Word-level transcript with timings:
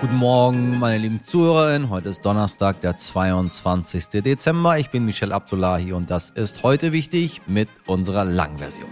Guten 0.00 0.16
Morgen, 0.16 0.78
meine 0.78 0.96
lieben 0.96 1.22
Zuhörerinnen. 1.22 1.90
Heute 1.90 2.08
ist 2.08 2.24
Donnerstag, 2.24 2.80
der 2.80 2.96
22. 2.96 4.22
Dezember. 4.22 4.78
Ich 4.78 4.88
bin 4.88 5.04
Michel 5.04 5.30
Abdullahi 5.30 5.92
und 5.92 6.10
das 6.10 6.30
ist 6.30 6.62
heute 6.62 6.92
wichtig 6.92 7.42
mit 7.46 7.68
unserer 7.86 8.24
Langversion. 8.24 8.88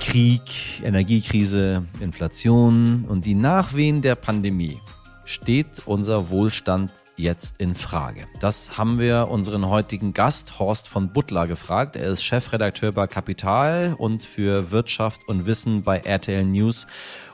Krieg, 0.00 0.42
Energiekrise, 0.82 1.84
Inflation 2.00 3.04
und 3.08 3.24
die 3.24 3.36
Nachwehen 3.36 4.02
der 4.02 4.16
Pandemie 4.16 4.80
steht 5.24 5.86
unser 5.86 6.30
Wohlstand 6.30 6.92
jetzt 7.16 7.54
in 7.58 7.74
Frage? 7.74 8.26
Das 8.40 8.76
haben 8.76 8.98
wir 8.98 9.28
unseren 9.28 9.68
heutigen 9.68 10.12
Gast 10.14 10.58
Horst 10.58 10.88
von 10.88 11.12
Butler 11.12 11.46
gefragt. 11.46 11.96
Er 11.96 12.08
ist 12.08 12.24
Chefredakteur 12.24 12.92
bei 12.92 13.06
Kapital 13.06 13.94
und 13.96 14.22
für 14.22 14.70
Wirtschaft 14.70 15.28
und 15.28 15.46
Wissen 15.46 15.82
bei 15.82 15.98
RTL 15.98 16.44
News 16.44 16.86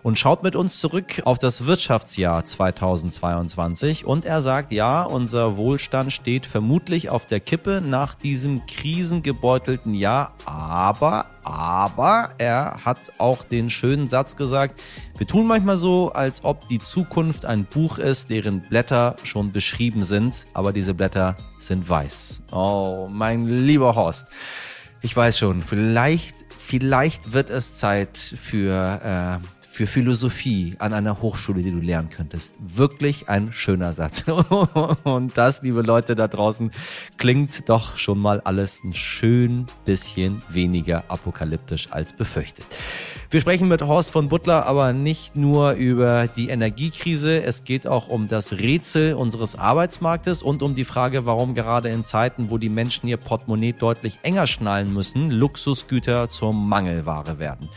und 0.08 0.18
schaut 0.18 0.42
mit 0.42 0.56
uns 0.56 0.78
zurück 0.78 1.20
auf 1.26 1.38
das 1.38 1.66
Wirtschaftsjahr 1.66 2.42
2022 2.42 4.06
und 4.06 4.24
er 4.24 4.40
sagt, 4.40 4.72
ja, 4.72 5.02
unser 5.02 5.58
Wohlstand 5.58 6.14
steht 6.14 6.46
vermutlich 6.46 7.10
auf 7.10 7.26
der 7.26 7.40
Kippe 7.40 7.82
nach 7.84 8.14
diesem 8.14 8.64
krisengebeutelten 8.64 9.92
Jahr, 9.92 10.32
aber, 10.46 11.26
aber 11.44 12.30
er 12.38 12.86
hat 12.86 12.96
auch 13.18 13.44
den 13.44 13.68
schönen 13.68 14.08
Satz 14.08 14.34
gesagt, 14.34 14.80
wir 15.18 15.26
tun 15.26 15.46
manchmal 15.46 15.76
so, 15.76 16.10
als 16.10 16.42
ob 16.42 16.66
die 16.68 16.78
Zukunft 16.78 17.44
ein 17.44 17.66
Buch 17.66 17.98
ist, 17.98 18.30
deren 18.30 18.62
Blätter 18.62 19.14
schon 19.24 19.52
beschrieben 19.52 20.04
sind, 20.04 20.46
aber 20.54 20.72
diese 20.72 20.94
Blätter 20.94 21.36
sind 21.58 21.86
weiß. 21.86 22.40
Oh, 22.50 23.08
mein 23.10 23.46
lieber 23.46 23.94
Horst. 23.94 24.28
Ich 25.02 25.14
weiß 25.14 25.36
schon, 25.36 25.62
vielleicht, 25.62 26.34
vielleicht 26.58 27.34
wird 27.34 27.50
es 27.50 27.76
Zeit 27.76 28.16
für 28.16 29.40
äh, 29.42 29.57
für 29.78 29.86
Philosophie 29.86 30.74
an 30.80 30.92
einer 30.92 31.22
Hochschule, 31.22 31.62
die 31.62 31.70
du 31.70 31.78
lernen 31.78 32.10
könntest. 32.10 32.56
Wirklich 32.58 33.28
ein 33.28 33.52
schöner 33.52 33.92
Satz. 33.92 34.24
Und 35.04 35.38
das, 35.38 35.62
liebe 35.62 35.82
Leute 35.82 36.16
da 36.16 36.26
draußen, 36.26 36.72
klingt 37.16 37.68
doch 37.68 37.96
schon 37.96 38.18
mal 38.18 38.40
alles 38.40 38.82
ein 38.82 38.92
schön 38.92 39.66
bisschen 39.84 40.42
weniger 40.48 41.04
apokalyptisch 41.06 41.92
als 41.92 42.12
befürchtet. 42.12 42.66
Wir 43.30 43.40
sprechen 43.40 43.68
mit 43.68 43.82
Horst 43.82 44.10
von 44.10 44.28
Butler 44.28 44.66
aber 44.66 44.92
nicht 44.92 45.36
nur 45.36 45.72
über 45.72 46.26
die 46.26 46.48
Energiekrise. 46.48 47.42
Es 47.42 47.62
geht 47.62 47.86
auch 47.86 48.08
um 48.08 48.26
das 48.26 48.54
Rätsel 48.54 49.14
unseres 49.14 49.54
Arbeitsmarktes 49.54 50.42
und 50.42 50.62
um 50.62 50.74
die 50.74 50.86
Frage, 50.86 51.24
warum 51.24 51.54
gerade 51.54 51.90
in 51.90 52.04
Zeiten, 52.04 52.50
wo 52.50 52.58
die 52.58 52.70
Menschen 52.70 53.06
ihr 53.06 53.18
Portemonnaie 53.18 53.74
deutlich 53.74 54.18
enger 54.22 54.46
schnallen 54.48 54.92
müssen, 54.92 55.30
Luxusgüter 55.30 56.30
zur 56.30 56.52
Mangelware 56.52 57.38
werden. 57.38 57.68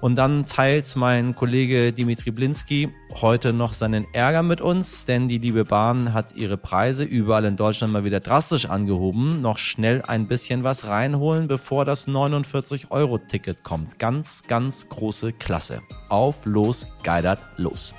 Und 0.00 0.14
dann 0.14 0.46
teilt 0.46 0.94
mein 0.96 1.34
Kollege 1.34 1.49
Dimitri 1.50 2.30
Blinski 2.30 2.90
heute 3.20 3.52
noch 3.52 3.72
seinen 3.72 4.06
Ärger 4.12 4.44
mit 4.44 4.60
uns, 4.60 5.04
denn 5.04 5.26
die 5.26 5.38
liebe 5.38 5.64
Bahn 5.64 6.14
hat 6.14 6.36
ihre 6.36 6.56
Preise 6.56 7.02
überall 7.02 7.44
in 7.44 7.56
Deutschland 7.56 7.92
mal 7.92 8.04
wieder 8.04 8.20
drastisch 8.20 8.66
angehoben. 8.66 9.42
Noch 9.42 9.58
schnell 9.58 10.00
ein 10.02 10.28
bisschen 10.28 10.62
was 10.62 10.86
reinholen, 10.86 11.48
bevor 11.48 11.84
das 11.84 12.06
49-Euro-Ticket 12.06 13.64
kommt. 13.64 13.98
Ganz, 13.98 14.42
ganz 14.46 14.88
große 14.88 15.32
Klasse. 15.32 15.82
Auf, 16.08 16.46
los, 16.46 16.86
geidert, 17.02 17.40
los. 17.56 17.94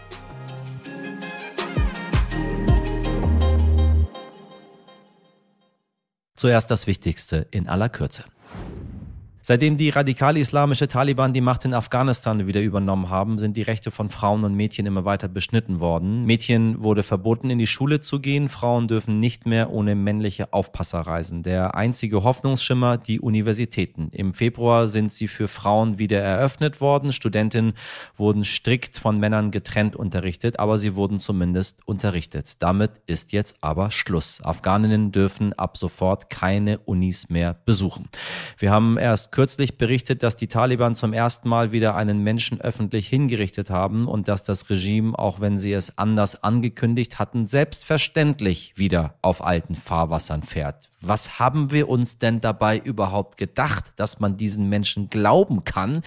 Zuerst 6.35 6.71
das 6.71 6.87
Wichtigste 6.87 7.47
in 7.51 7.67
aller 7.67 7.89
Kürze. 7.89 8.23
Seitdem 9.51 9.75
die 9.75 9.89
radikal-islamische 9.89 10.87
Taliban 10.87 11.33
die 11.33 11.41
Macht 11.41 11.65
in 11.65 11.73
Afghanistan 11.73 12.47
wieder 12.47 12.61
übernommen 12.61 13.09
haben, 13.09 13.37
sind 13.37 13.57
die 13.57 13.63
Rechte 13.63 13.91
von 13.91 14.07
Frauen 14.07 14.45
und 14.45 14.55
Mädchen 14.55 14.85
immer 14.85 15.03
weiter 15.03 15.27
beschnitten 15.27 15.81
worden. 15.81 16.23
Mädchen 16.23 16.81
wurde 16.81 17.03
verboten, 17.03 17.49
in 17.49 17.59
die 17.59 17.67
Schule 17.67 17.99
zu 17.99 18.21
gehen. 18.21 18.47
Frauen 18.47 18.87
dürfen 18.87 19.19
nicht 19.19 19.45
mehr 19.45 19.69
ohne 19.69 19.93
männliche 19.93 20.53
Aufpasser 20.53 21.01
reisen. 21.01 21.43
Der 21.43 21.75
einzige 21.75 22.23
Hoffnungsschimmer, 22.23 22.97
die 22.97 23.19
Universitäten. 23.19 24.07
Im 24.13 24.33
Februar 24.33 24.87
sind 24.87 25.11
sie 25.11 25.27
für 25.27 25.49
Frauen 25.49 25.99
wieder 25.99 26.21
eröffnet 26.21 26.79
worden. 26.79 27.11
Studentinnen 27.11 27.73
wurden 28.15 28.45
strikt 28.45 28.97
von 28.97 29.19
Männern 29.19 29.51
getrennt 29.51 29.97
unterrichtet, 29.97 30.59
aber 30.59 30.79
sie 30.79 30.95
wurden 30.95 31.19
zumindest 31.19 31.85
unterrichtet. 31.85 32.61
Damit 32.63 32.91
ist 33.05 33.33
jetzt 33.33 33.57
aber 33.59 33.91
Schluss. 33.91 34.41
Afghaninnen 34.41 35.11
dürfen 35.11 35.51
ab 35.51 35.75
sofort 35.75 36.29
keine 36.29 36.79
Unis 36.79 37.27
mehr 37.27 37.57
besuchen. 37.65 38.07
Wir 38.57 38.71
haben 38.71 38.97
erst 38.97 39.33
kürzlich 39.33 39.40
berichtet, 39.77 40.21
dass 40.21 40.35
die 40.35 40.47
Taliban 40.47 40.93
zum 40.93 41.13
ersten 41.13 41.49
Mal 41.49 41.71
wieder 41.71 41.95
einen 41.95 42.23
Menschen 42.23 42.61
öffentlich 42.61 43.07
hingerichtet 43.07 43.69
haben 43.69 44.07
und 44.07 44.27
dass 44.27 44.43
das 44.43 44.69
Regime, 44.69 45.17
auch 45.17 45.39
wenn 45.39 45.59
sie 45.59 45.73
es 45.73 45.97
anders 45.97 46.43
angekündigt 46.43 47.17
hatten, 47.17 47.47
selbstverständlich 47.47 48.73
wieder 48.75 49.15
auf 49.21 49.43
alten 49.43 49.75
Fahrwassern 49.75 50.43
fährt. 50.43 50.91
Was 51.03 51.39
haben 51.39 51.71
wir 51.71 51.89
uns 51.89 52.19
denn 52.19 52.41
dabei 52.41 52.77
überhaupt 52.77 53.37
gedacht, 53.37 53.85
dass 53.95 54.19
man 54.19 54.37
diesen 54.37 54.69
Menschen 54.69 55.09
glauben 55.09 55.63
kann? 55.63 56.03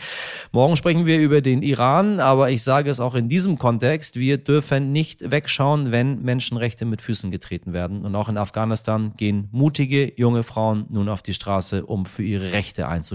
Morgen 0.52 0.76
sprechen 0.76 1.04
wir 1.04 1.18
über 1.18 1.40
den 1.40 1.62
Iran, 1.62 2.20
aber 2.20 2.50
ich 2.50 2.62
sage 2.62 2.90
es 2.90 3.00
auch 3.00 3.16
in 3.16 3.28
diesem 3.28 3.58
Kontext, 3.58 4.16
wir 4.16 4.38
dürfen 4.38 4.92
nicht 4.92 5.32
wegschauen, 5.32 5.90
wenn 5.90 6.22
Menschenrechte 6.22 6.84
mit 6.84 7.02
Füßen 7.02 7.32
getreten 7.32 7.72
werden. 7.72 8.04
Und 8.04 8.14
auch 8.14 8.28
in 8.28 8.38
Afghanistan 8.38 9.14
gehen 9.16 9.48
mutige 9.50 10.12
junge 10.16 10.44
Frauen 10.44 10.86
nun 10.90 11.08
auf 11.08 11.22
die 11.22 11.34
Straße, 11.34 11.84
um 11.84 12.06
für 12.06 12.22
ihre 12.22 12.52
Rechte 12.52 12.86
einzustehen, 12.86 13.13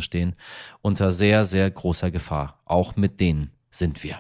unter 0.82 1.12
sehr, 1.12 1.46
sehr 1.46 1.70
großer 1.70 2.12
Gefahr. 2.12 2.62
Auch 2.66 2.96
mit 2.96 3.20
denen 3.20 3.52
sind 3.70 4.04
wir. 4.04 4.20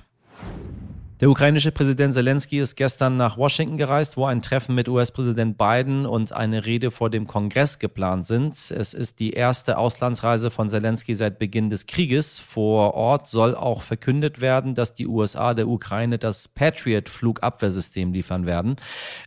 Der 1.20 1.30
ukrainische 1.30 1.74
Präsident 1.74 2.14
Zelensky 2.14 2.60
ist 2.60 2.78
gestern 2.78 3.18
nach 3.18 3.36
Washington 3.36 3.76
gereist, 3.76 4.16
wo 4.16 4.24
ein 4.24 4.42
Treffen 4.42 4.74
mit 4.74 4.88
US-Präsident 4.88 5.58
Biden 5.58 6.06
und 6.06 6.32
eine 6.32 6.66
Rede 6.66 6.92
vor 6.92 7.10
dem 7.10 7.28
Kongress 7.28 7.78
geplant 7.78 8.26
sind. 8.26 8.54
Es 8.54 8.94
ist 8.94 9.20
die 9.20 9.32
erste 9.32 9.78
Auslandsreise 9.78 10.50
von 10.50 10.70
Zelensky 10.70 11.16
seit 11.16 11.38
Beginn 11.38 11.70
des 11.70 11.88
Krieges. 11.88 12.40
Vor 12.40 12.94
Ort 12.94 13.28
soll 13.28 13.54
auch 13.54 13.82
verkündet 13.82 14.40
werden, 14.40 14.76
dass 14.76 14.94
die 14.94 15.08
USA 15.08 15.54
der 15.54 15.68
Ukraine 15.68 16.20
das 16.20 16.48
Patriot-Flugabwehrsystem 16.48 18.14
liefern 18.14 18.46
werden. 18.46 18.78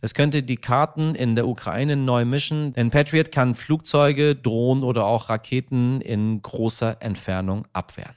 Es 0.01 0.15
könnte 0.15 0.41
die 0.41 0.57
Karten 0.57 1.13
in 1.13 1.35
der 1.35 1.47
Ukraine 1.47 1.95
neu 1.95 2.25
mischen, 2.25 2.73
denn 2.73 2.89
Patriot 2.89 3.31
kann 3.31 3.53
Flugzeuge, 3.53 4.35
Drohnen 4.35 4.83
oder 4.83 5.05
auch 5.05 5.29
Raketen 5.29 6.01
in 6.01 6.41
großer 6.41 7.03
Entfernung 7.03 7.67
abwehren. 7.71 8.15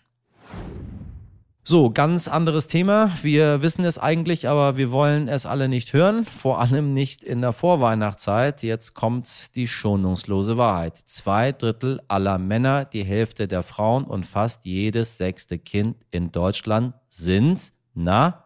So, 1.69 1.91
ganz 1.91 2.29
anderes 2.29 2.69
Thema. 2.69 3.11
Wir 3.23 3.61
wissen 3.61 3.85
es 3.85 3.99
eigentlich, 3.99 4.49
aber 4.49 4.77
wir 4.77 4.93
wollen 4.93 5.27
es 5.27 5.47
alle 5.47 5.69
nicht 5.69 5.93
hören. 5.93 6.25
Vor 6.25 6.61
allem 6.61 6.95
nicht 6.95 7.25
in 7.25 7.41
der 7.41 7.53
Vorweihnachtszeit. 7.53 8.63
Jetzt 8.63 8.95
kommt 8.95 9.57
die 9.57 9.67
schonungslose 9.67 10.57
Wahrheit. 10.57 10.97
Zwei 11.07 11.51
Drittel 11.51 12.01
aller 12.07 12.39
Männer, 12.39 12.85
die 12.85 13.03
Hälfte 13.03 13.49
der 13.49 13.65
Frauen 13.65 14.05
und 14.05 14.25
fast 14.27 14.65
jedes 14.65 15.19
sechste 15.19 15.59
Kind 15.59 15.97
in 16.13 16.31
Deutschland 16.31 16.95
sind, 17.09 17.73
na, 17.95 18.46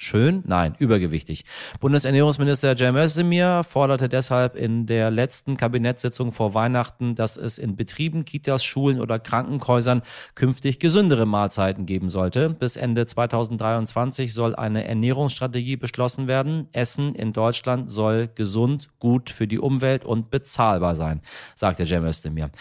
Schön? 0.00 0.44
Nein, 0.46 0.76
übergewichtig. 0.78 1.44
Bundesernährungsminister 1.80 2.76
Cem 2.76 2.94
Özdemir 2.94 3.64
forderte 3.64 4.08
deshalb 4.08 4.54
in 4.54 4.86
der 4.86 5.10
letzten 5.10 5.56
Kabinettssitzung 5.56 6.30
vor 6.30 6.54
Weihnachten, 6.54 7.16
dass 7.16 7.36
es 7.36 7.58
in 7.58 7.74
Betrieben, 7.74 8.24
Kitas, 8.24 8.62
Schulen 8.64 9.00
oder 9.00 9.18
Krankenhäusern 9.18 10.02
künftig 10.36 10.78
gesündere 10.78 11.26
Mahlzeiten 11.26 11.84
geben 11.84 12.10
sollte. 12.10 12.50
Bis 12.50 12.76
Ende 12.76 13.06
2023 13.06 14.32
soll 14.32 14.54
eine 14.54 14.84
Ernährungsstrategie 14.84 15.74
beschlossen 15.74 16.28
werden. 16.28 16.68
Essen 16.70 17.16
in 17.16 17.32
Deutschland 17.32 17.90
soll 17.90 18.28
gesund, 18.32 18.90
gut 19.00 19.30
für 19.30 19.48
die 19.48 19.58
Umwelt 19.58 20.04
und 20.04 20.30
bezahlbar 20.30 20.94
sein, 20.94 21.22
sagte 21.56 21.86
Cem 21.86 22.04
Özdemir. 22.04 22.52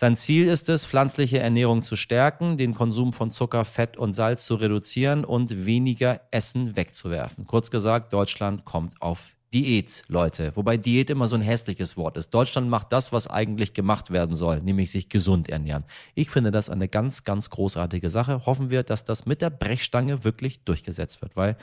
Sein 0.00 0.14
Ziel 0.14 0.46
ist 0.46 0.68
es, 0.68 0.86
pflanzliche 0.86 1.40
Ernährung 1.40 1.82
zu 1.82 1.96
stärken, 1.96 2.56
den 2.56 2.72
Konsum 2.72 3.12
von 3.12 3.32
Zucker, 3.32 3.64
Fett 3.64 3.96
und 3.96 4.12
Salz 4.12 4.46
zu 4.46 4.54
reduzieren 4.54 5.24
und 5.24 5.66
weniger 5.66 6.20
Essen 6.30 6.76
wegzuwerfen. 6.76 7.48
Kurz 7.48 7.68
gesagt, 7.68 8.12
Deutschland 8.12 8.64
kommt 8.64 9.02
auf 9.02 9.18
Diät, 9.52 10.04
Leute. 10.06 10.52
Wobei 10.54 10.76
Diät 10.76 11.10
immer 11.10 11.26
so 11.26 11.34
ein 11.34 11.42
hässliches 11.42 11.96
Wort 11.96 12.16
ist. 12.16 12.30
Deutschland 12.30 12.70
macht 12.70 12.92
das, 12.92 13.10
was 13.12 13.26
eigentlich 13.26 13.72
gemacht 13.72 14.12
werden 14.12 14.36
soll, 14.36 14.62
nämlich 14.62 14.92
sich 14.92 15.08
gesund 15.08 15.48
ernähren. 15.48 15.82
Ich 16.14 16.30
finde 16.30 16.52
das 16.52 16.70
eine 16.70 16.86
ganz, 16.86 17.24
ganz 17.24 17.50
großartige 17.50 18.08
Sache. 18.08 18.46
Hoffen 18.46 18.70
wir, 18.70 18.84
dass 18.84 19.02
das 19.02 19.26
mit 19.26 19.42
der 19.42 19.50
Brechstange 19.50 20.22
wirklich 20.22 20.62
durchgesetzt 20.62 21.22
wird, 21.22 21.34
weil 21.34 21.56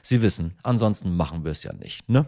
Sie 0.00 0.22
wissen, 0.22 0.54
ansonsten 0.62 1.16
machen 1.16 1.42
wir 1.42 1.50
es 1.50 1.64
ja 1.64 1.72
nicht, 1.72 2.08
ne? 2.08 2.26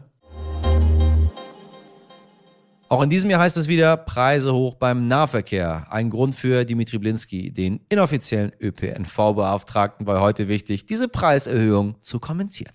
Auch 2.92 3.00
in 3.00 3.08
diesem 3.08 3.30
Jahr 3.30 3.40
heißt 3.40 3.56
es 3.56 3.68
wieder 3.68 3.96
Preise 3.96 4.52
hoch 4.52 4.74
beim 4.74 5.08
Nahverkehr. 5.08 5.86
Ein 5.88 6.10
Grund 6.10 6.34
für 6.34 6.66
Dimitri 6.66 6.98
Blinski, 6.98 7.50
den 7.50 7.80
inoffiziellen 7.88 8.52
ÖPNV-Beauftragten, 8.60 10.06
war 10.06 10.20
heute 10.20 10.46
wichtig, 10.46 10.84
diese 10.84 11.08
Preiserhöhung 11.08 11.96
zu 12.02 12.20
kommentieren. 12.20 12.74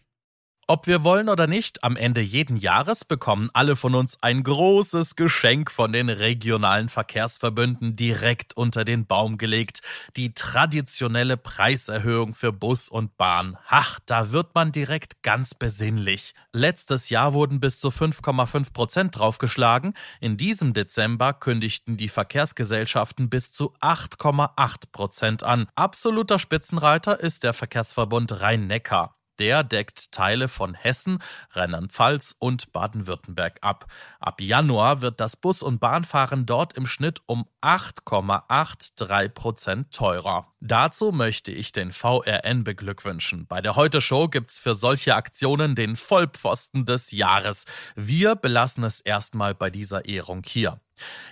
Ob 0.70 0.86
wir 0.86 1.06
wollen 1.06 1.30
oder 1.30 1.48
nicht, 1.48 1.86
am 1.86 1.96
Ende 1.96 2.20
jeden 2.20 2.58
Jahres 2.58 3.06
bekommen 3.06 3.50
alle 3.54 3.78
von 3.78 3.96
uns 3.96 4.22
ein 4.22 4.44
großes 4.44 5.16
Geschenk 5.16 5.72
von 5.72 5.94
den 5.94 6.10
regionalen 6.10 6.90
Verkehrsverbünden 6.90 7.94
direkt 7.94 8.58
unter 8.58 8.84
den 8.84 9.06
Baum 9.06 9.38
gelegt. 9.38 9.80
Die 10.18 10.34
traditionelle 10.34 11.38
Preiserhöhung 11.38 12.34
für 12.34 12.52
Bus 12.52 12.90
und 12.90 13.16
Bahn. 13.16 13.58
Ach, 13.70 14.02
da 14.06 14.34
wird 14.34 14.56
man 14.56 14.74
direkt 14.74 15.24
ganz 15.24 15.56
besinnlich. 15.56 16.34
Letztes 16.52 17.10
Jahr 17.10 17.32
wurden 17.32 17.62
bis 17.62 17.80
zu 17.80 17.88
5,5 17.88 18.74
Prozent 18.74 19.18
draufgeschlagen. 19.18 19.94
In 20.20 20.36
diesem 20.36 20.74
Dezember 20.74 21.32
kündigten 21.32 21.96
die 21.96 22.10
Verkehrsgesellschaften 22.10 23.30
bis 23.30 23.54
zu 23.54 23.74
8,8 23.80 24.92
Prozent 24.92 25.44
an. 25.44 25.70
Absoluter 25.76 26.40
Spitzenreiter 26.40 27.22
ist 27.22 27.46
der 27.46 27.54
Verkehrsverbund 27.54 28.42
Rhein-Neckar. 28.42 29.18
Der 29.40 29.64
deckt 29.64 30.12
Teile 30.12 30.48
von 30.48 30.74
Hessen, 30.74 31.20
Rheinland-Pfalz 31.52 32.36
und 32.40 32.72
Baden-Württemberg 32.72 33.60
ab. 33.62 33.86
Ab 34.20 34.42
Januar 34.42 35.02
wird 35.02 35.20
das 35.20 35.36
Bus- 35.36 35.64
und 35.64 35.80
Bahnfahren 35.80 36.46
dort 36.46 36.74
im 36.74 36.88
Schnitt 36.88 37.22
um 37.26 37.48
8,83 37.62 39.30
Prozent 39.30 39.92
teurer. 39.94 40.54
Dazu 40.60 41.12
möchte 41.12 41.52
ich 41.52 41.72
den 41.72 41.92
VRN 41.92 42.64
beglückwünschen. 42.64 43.46
Bei 43.48 43.62
der 43.62 43.76
Heute-Show 43.76 44.28
gibt's 44.28 44.58
für 44.58 44.74
solche 44.74 45.16
Aktionen 45.16 45.76
den 45.76 45.96
Vollpfosten 45.96 46.86
des 46.86 47.12
Jahres. 47.12 47.66
Wir 47.96 48.36
belassen 48.36 48.84
es 48.84 49.00
erstmal 49.02 49.54
bei 49.54 49.70
dieser 49.70 50.06
Ehrung 50.06 50.44
hier. 50.46 50.80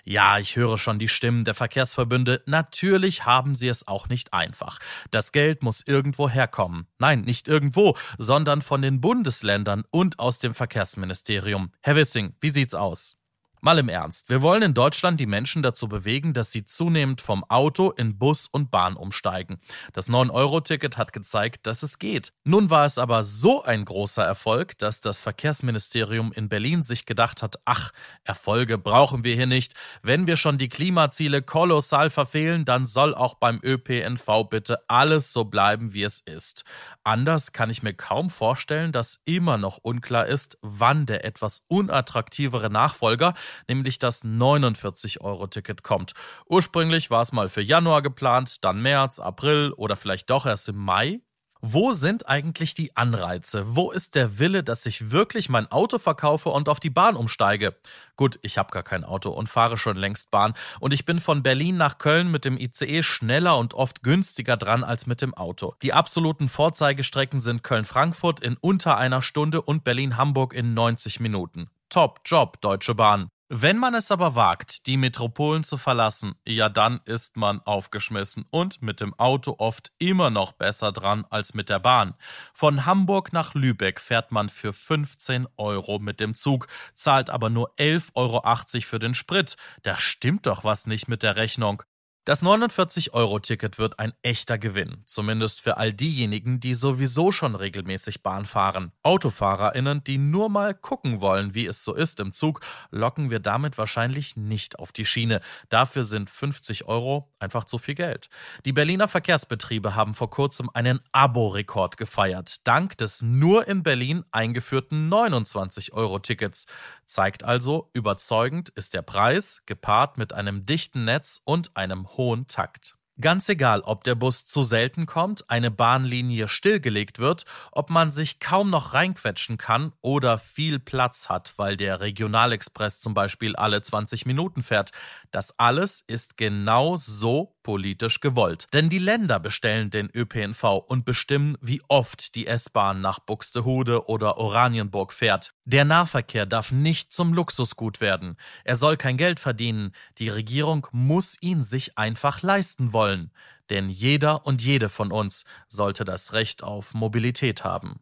Ja, 0.04 0.40
ich 0.40 0.56
höre 0.56 0.78
schon 0.78 1.00
die 1.00 1.08
Stimmen 1.08 1.46
der 1.46 1.54
Verkehrsverbünde. 1.54 2.44
Natürlich 2.46 3.26
haben 3.26 3.56
sie 3.56 3.68
es 3.68 3.88
auch 3.88 4.10
nicht 4.10 4.34
einfach. 4.34 4.80
Das 5.12 5.32
Geld 5.32 5.64
muss 5.64 5.82
irgendwo 5.86 6.30
herkommen. 6.30 6.88
Nein, 7.00 7.22
nicht 7.22 7.48
irgendwo, 7.48 7.98
sondern 8.18 8.62
von 8.62 8.82
den 8.82 9.02
Bundesländern 9.02 9.84
und 9.90 10.20
aus 10.20 10.40
dem 10.40 10.54
Verkehrsministerium. 10.54 11.72
Herr 11.82 11.96
Wissing, 11.96 12.36
wie 12.40 12.50
sieht's 12.50 12.74
aus? 12.74 13.18
Mal 13.62 13.80
im 13.80 13.90
Ernst, 13.90 14.30
wir 14.30 14.42
wollen 14.42 14.62
in 14.62 14.74
Deutschland 14.74 15.19
die 15.19 15.25
Menschen 15.25 15.63
dazu 15.63 15.88
bewegen, 15.88 16.34
dass 16.34 16.52
sie 16.52 16.66
zunehmend 16.66 17.22
vom 17.22 17.44
Auto 17.46 17.92
in 17.92 18.18
Bus 18.18 18.48
und 18.48 18.69
Bahn 18.69 18.96
umsteigen. 18.96 19.60
Das 19.94 20.10
9-Euro-Ticket 20.10 20.98
hat 20.98 21.13
gezeigt, 21.13 21.66
dass 21.66 21.81
es 21.81 21.98
geht. 21.98 22.34
Nun 22.44 22.69
war 22.69 22.86
es 22.86 22.98
aber 22.98 23.24
so 23.24 23.63
ein 23.63 23.86
großer 23.86 24.24
Erfolg, 24.24 24.78
dass 24.78 25.02
das 25.02 25.19
Verkehrsministerium 25.19 26.31
in 26.34 26.50
Berlin 26.50 26.84
sich 26.84 27.06
gedacht 27.06 27.42
hat, 27.42 27.56
ach, 27.66 27.92
Erfolge 28.24 28.78
brauchen 28.78 29.24
wir 29.24 29.36
hier 29.36 29.48
nicht. 29.48 29.74
Wenn 30.04 30.28
wir 30.28 30.38
schon 30.38 30.57
die 30.57 30.69
Klimaziele 30.69 31.42
kolossal 31.42 32.10
verfehlen, 32.10 32.66
dann 32.66 32.86
soll 32.86 33.16
auch 33.16 33.36
beim 33.36 33.60
ÖPNV 33.63 34.50
bitte 34.50 34.80
alles 34.88 35.34
so 35.34 35.46
bleiben, 35.46 35.94
wie 35.94 36.04
es 36.04 36.19
ist. 36.19 36.66
Anders 37.04 37.52
kann 37.52 37.69
ich 37.69 37.84
mir 37.84 37.94
kaum 37.94 38.30
vorstellen, 38.30 38.92
dass 38.92 39.22
immer 39.25 39.57
noch 39.57 39.78
unklar 39.78 40.28
ist, 40.28 40.57
wann 40.62 41.06
der 41.06 41.25
etwas 41.25 41.63
unattraktivere 41.68 42.69
Nachfolger 42.69 43.34
nämlich 43.68 44.00
das 44.00 44.24
49-Euro-Ticket 44.24 45.83
kommt. 45.83 46.13
Ursprünglich 46.47 47.09
war 47.09 47.21
es 47.21 47.31
mal 47.31 47.50
für 47.50 47.62
Januar 47.62 48.01
geplant, 48.01 48.63
dann 48.63 48.81
März, 48.81 49.19
April 49.19 49.71
oder 49.77 49.95
vielleicht 49.95 50.30
doch 50.30 50.45
erst 50.45 50.69
im 50.69 50.77
Mai. 50.77 51.21
Wo 51.68 51.94
sind 51.94 52.30
eigentlich 52.30 52.75
die 52.75 52.95
Anreize? 52.95 53.75
Wo 53.75 53.89
ist 53.89 54.13
der 54.13 54.38
Wille, 54.38 54.63
dass 54.63 54.86
ich 54.86 55.09
wirklich 55.09 55.50
mein 55.50 55.71
Auto 55.71 55.97
verkaufe 55.97 56.50
und 56.50 56.69
auf 56.69 56.80
die 56.80 56.92
Bahn 56.92 57.15
umsteige? 57.15 57.75
Gut, 58.18 58.38
ich 58.44 58.59
habe 58.59 58.69
gar 58.69 58.83
kein 58.83 59.03
Auto 59.03 59.31
und 59.31 59.50
fahre 59.50 59.75
schon 59.75 59.97
längst 59.97 60.30
Bahn 60.30 60.53
und 60.80 60.94
ich 60.94 61.06
bin 61.06 61.19
von 61.19 61.42
Berlin 61.42 61.75
nach 61.75 61.97
Köln 61.97 62.30
mit 62.30 62.45
dem 62.45 62.59
ICE 62.59 63.01
schneller 63.01 63.57
und 63.57 63.74
oft 63.74 64.03
günstiger 64.03 64.57
dran 64.57 64.83
als 64.83 65.07
mit 65.07 65.24
dem 65.24 65.33
Auto. 65.33 65.74
Die 65.81 65.92
absoluten 65.92 66.50
Vorzeigestrecken 66.50 67.42
sind 67.42 67.63
Köln-Frankfurt 67.63 68.42
in 68.42 68.57
unter 68.57 68.97
einer 68.97 69.24
Stunde 69.24 69.63
und 69.63 69.83
Berlin-Hamburg 69.83 70.53
in 70.53 70.75
90 70.75 71.19
Minuten. 71.19 71.71
Top 71.89 72.19
Job, 72.25 72.62
Deutsche 72.62 72.94
Bahn. 72.94 73.31
Wenn 73.47 73.77
man 73.77 73.94
es 73.94 74.09
aber 74.09 74.33
wagt, 74.33 74.88
die 74.88 74.97
Metropolen 74.97 75.63
zu 75.63 75.77
verlassen, 75.77 76.33
ja 76.47 76.68
dann 76.68 77.00
ist 77.06 77.38
man 77.38 77.62
aufgeschmissen 77.62 78.44
und 78.50 78.81
mit 78.81 79.00
dem 79.01 79.13
Auto 79.19 79.57
oft 79.59 79.92
immer 80.00 80.31
noch 80.31 80.51
besser 80.51 80.92
dran 80.92 81.27
als 81.30 81.53
mit 81.53 81.69
der 81.69 81.77
Bahn. 81.77 82.15
Von 82.53 82.88
Hamburg 82.88 83.33
nach 83.33 83.53
Lübeck 83.53 84.01
fährt 84.01 84.31
man 84.31 84.50
für 84.50 84.74
15 84.74 85.47
Euro 85.57 86.00
mit 86.00 86.19
dem 86.19 86.33
Zug, 86.33 86.65
zahlt 86.95 87.30
aber 87.30 87.51
nur 87.51 87.71
11,80 87.75 88.12
Euro 88.15 88.42
für 88.81 88.97
den 88.97 89.13
Sprit. 89.13 89.57
Da 89.83 89.95
stimmt 89.95 90.47
doch 90.47 90.63
was 90.63 90.88
nicht 90.88 91.07
mit 91.07 91.21
der 91.21 91.36
Rechnung. 91.36 91.83
Das 92.25 92.42
49-Euro-Ticket 92.42 93.77
wird 93.77 94.00
ein 94.00 94.12
echter 94.24 94.57
Gewinn, 94.57 95.04
zumindest 95.06 95.62
für 95.62 95.77
all 95.77 95.94
diejenigen, 95.94 96.60
die 96.60 96.74
sowieso 96.74 97.31
schon 97.31 97.54
regelmäßig 97.54 98.24
Bahn 98.24 98.45
fahren. 98.45 98.92
AutofahrerInnen, 99.04 100.04
die 100.04 100.18
nur 100.18 100.50
mal 100.50 100.74
gucken 100.74 101.22
wollen, 101.22 101.54
wie 101.54 101.68
es 101.68 101.83
so 101.83 101.94
ist 101.94 102.19
im 102.19 102.33
Zug, 102.33 102.62
locken 102.89 103.30
wir 103.30 103.39
damit 103.39 103.77
wahrscheinlich 103.77 104.36
nicht 104.38 104.80
auf 104.80 104.92
die 104.92 105.06
Schiene. 105.06 105.39
Dafür 105.69 106.04
sind 106.04 106.31
50 106.31 106.86
Euro 106.86 107.31
einfach 107.38 107.66
zu 107.66 107.77
viel 107.77 107.94
Geld. 107.94 108.30
Die 108.66 108.74
Berliner 108.74 109.07
Verkehrsbetriebe 109.07 109.94
haben 109.94 110.16
vor 110.16 110.31
kurzem 110.31 110.71
einen 110.74 111.01
Abo-Rekord 111.12 111.98
gefeiert, 111.98 112.66
dank 112.68 112.98
des 112.98 113.21
nur 113.21 113.68
in 113.68 113.83
Berlin 113.83 114.25
eingeführten 114.31 115.13
29-Euro-Tickets. 115.13 116.66
Zeigt 117.06 117.44
also, 117.44 117.92
überzeugend 117.94 118.69
ist 118.69 118.95
der 118.95 119.04
Preis, 119.04 119.62
gepaart 119.68 120.18
mit 120.18 120.33
einem 120.33 120.66
dichten 120.66 121.06
Netz 121.06 121.39
und 121.45 121.78
einem 121.78 122.15
hohen 122.18 122.48
Takt. 122.48 122.96
Ganz 123.22 123.48
egal, 123.48 123.80
ob 123.80 124.04
der 124.04 124.16
Bus 124.16 124.46
zu 124.46 124.64
selten 124.64 125.06
kommt, 125.06 125.50
eine 125.50 125.72
Bahnlinie 125.72 126.50
stillgelegt 126.50 127.18
wird, 127.18 127.46
ob 127.72 127.90
man 127.90 128.12
sich 128.12 128.42
kaum 128.42 128.70
noch 128.70 128.94
reinquetschen 128.94 129.58
kann 129.58 129.94
oder 130.02 130.38
viel 130.38 130.80
Platz 130.80 131.30
hat, 131.30 131.54
weil 131.56 131.78
der 131.78 132.02
Regionalexpress 132.02 133.00
zum 133.00 133.14
Beispiel 133.14 133.56
alle 133.56 133.82
20 133.82 134.26
Minuten 134.26 134.64
fährt. 134.64 134.92
Das 135.32 135.58
alles 135.58 136.04
ist 136.06 136.36
genau 136.36 136.98
so 136.98 137.56
politisch 137.64 138.20
gewollt. 138.20 138.68
Denn 138.74 138.90
die 138.90 139.00
Länder 139.00 139.40
bestellen 139.40 139.92
den 139.92 140.10
ÖPNV 140.14 140.64
und 140.86 141.06
bestimmen, 141.06 141.58
wie 141.62 141.82
oft 141.88 142.36
die 142.36 142.48
S-Bahn 142.48 143.00
nach 143.00 143.20
Buxtehude 143.20 144.10
oder 144.10 144.38
Oranienburg 144.38 145.14
fährt. 145.14 145.55
Der 145.66 145.84
Nahverkehr 145.84 146.46
darf 146.46 146.72
nicht 146.72 147.12
zum 147.12 147.34
Luxusgut 147.34 148.00
werden. 148.00 148.38
Er 148.64 148.78
soll 148.78 148.98
kein 148.98 149.18
Geld 149.18 149.40
verdienen. 149.40 149.94
Die 150.20 150.30
Regierung 150.30 150.88
muss 150.92 151.38
ihn 151.42 151.64
sich 151.64 151.98
einfach 151.98 152.44
leisten 152.44 152.94
wollen 152.94 153.32
denn 153.70 153.90
jeder 153.90 154.46
und 154.46 154.62
jede 154.62 154.90
von 154.90 155.12
uns 155.12 155.46
sollte 155.68 156.06
das 156.06 156.34
Recht 156.34 156.64
auf 156.64 156.94
Mobilität 156.94 157.64
haben. 157.64 158.00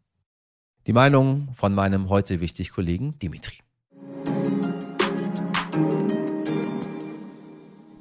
Die 0.86 0.94
Meinung 0.94 1.54
von 1.56 1.74
meinem 1.74 2.10
heute 2.10 2.40
wichtig 2.42 2.72
Kollegen 2.72 3.18
Dimitri. 3.20 3.63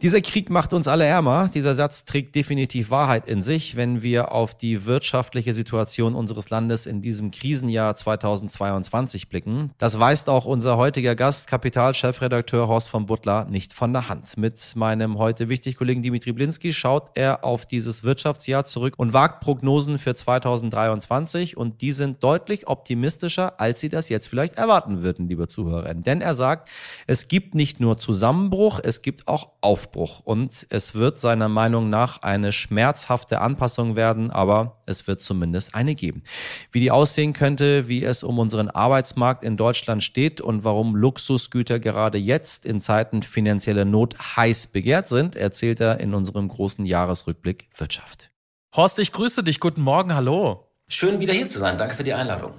Dieser 0.02 0.20
Krieg 0.20 0.50
macht 0.50 0.72
uns 0.72 0.88
alle 0.88 1.04
ärmer. 1.04 1.48
Dieser 1.54 1.76
Satz 1.76 2.04
trägt 2.04 2.34
definitiv 2.34 2.90
Wahrheit 2.90 3.28
in 3.28 3.44
sich, 3.44 3.76
wenn 3.76 4.02
wir 4.02 4.32
auf 4.32 4.52
die 4.52 4.84
wirtschaftliche 4.84 5.54
Situation 5.54 6.16
unseres 6.16 6.50
Landes 6.50 6.86
in 6.86 7.02
diesem 7.02 7.30
Krisenjahr 7.30 7.94
2022 7.94 9.28
blicken. 9.28 9.70
Das 9.78 10.00
weist 10.00 10.28
auch 10.28 10.44
unser 10.44 10.76
heutiger 10.76 11.14
Gast, 11.14 11.46
Kapital-Chefredakteur 11.46 12.66
Horst 12.66 12.88
von 12.88 13.06
Butler, 13.06 13.44
nicht 13.44 13.72
von 13.72 13.92
der 13.92 14.08
Hand. 14.08 14.36
Mit 14.36 14.72
meinem 14.74 15.18
heute 15.18 15.48
wichtig 15.48 15.76
Kollegen 15.76 16.02
Dimitri 16.02 16.32
Blinski 16.32 16.72
schaut 16.72 17.12
er 17.14 17.44
auf 17.44 17.64
dieses 17.64 18.02
Wirtschaftsjahr 18.02 18.64
zurück 18.64 18.94
und 18.96 19.12
wagt 19.12 19.40
Prognosen 19.40 19.98
für 19.98 20.16
2023 20.16 21.56
und 21.56 21.80
die 21.80 21.92
sind 21.92 22.24
deutlich 22.24 22.66
optimistischer, 22.66 23.60
als 23.60 23.78
Sie 23.78 23.88
das 23.88 24.08
jetzt 24.08 24.26
vielleicht 24.26 24.58
erwarten 24.58 25.04
würden, 25.04 25.28
liebe 25.28 25.46
Zuhörerinnen. 25.46 26.02
Denn 26.02 26.22
er 26.22 26.34
sagt, 26.34 26.68
es 27.06 27.28
gibt 27.28 27.54
nicht 27.54 27.78
nur 27.78 27.98
Zusammenbruch, 27.98 28.80
es 28.82 29.00
gibt 29.00 29.28
auch 29.28 29.50
Aufbruch. 29.60 29.91
Aufbruch. 29.92 30.20
Und 30.24 30.66
es 30.70 30.94
wird 30.94 31.18
seiner 31.18 31.48
Meinung 31.48 31.90
nach 31.90 32.22
eine 32.22 32.52
schmerzhafte 32.52 33.40
Anpassung 33.40 33.94
werden, 33.94 34.30
aber 34.30 34.82
es 34.86 35.06
wird 35.06 35.20
zumindest 35.20 35.74
eine 35.74 35.94
geben. 35.94 36.22
Wie 36.70 36.80
die 36.80 36.90
aussehen 36.90 37.32
könnte, 37.32 37.88
wie 37.88 38.02
es 38.02 38.24
um 38.24 38.38
unseren 38.38 38.68
Arbeitsmarkt 38.68 39.44
in 39.44 39.56
Deutschland 39.56 40.02
steht 40.02 40.40
und 40.40 40.64
warum 40.64 40.96
Luxusgüter 40.96 41.78
gerade 41.78 42.18
jetzt 42.18 42.64
in 42.64 42.80
Zeiten 42.80 43.22
finanzieller 43.22 43.84
Not 43.84 44.16
heiß 44.36 44.68
begehrt 44.68 45.08
sind, 45.08 45.36
erzählt 45.36 45.80
er 45.80 46.00
in 46.00 46.14
unserem 46.14 46.48
großen 46.48 46.86
Jahresrückblick 46.86 47.68
Wirtschaft. 47.76 48.30
Horst, 48.74 48.98
ich 48.98 49.12
grüße 49.12 49.44
dich. 49.44 49.60
Guten 49.60 49.82
Morgen. 49.82 50.14
Hallo. 50.14 50.68
Schön 50.88 51.20
wieder 51.20 51.34
hier 51.34 51.46
zu 51.46 51.58
sein. 51.58 51.76
Danke 51.76 51.94
für 51.94 52.04
die 52.04 52.14
Einladung. 52.14 52.52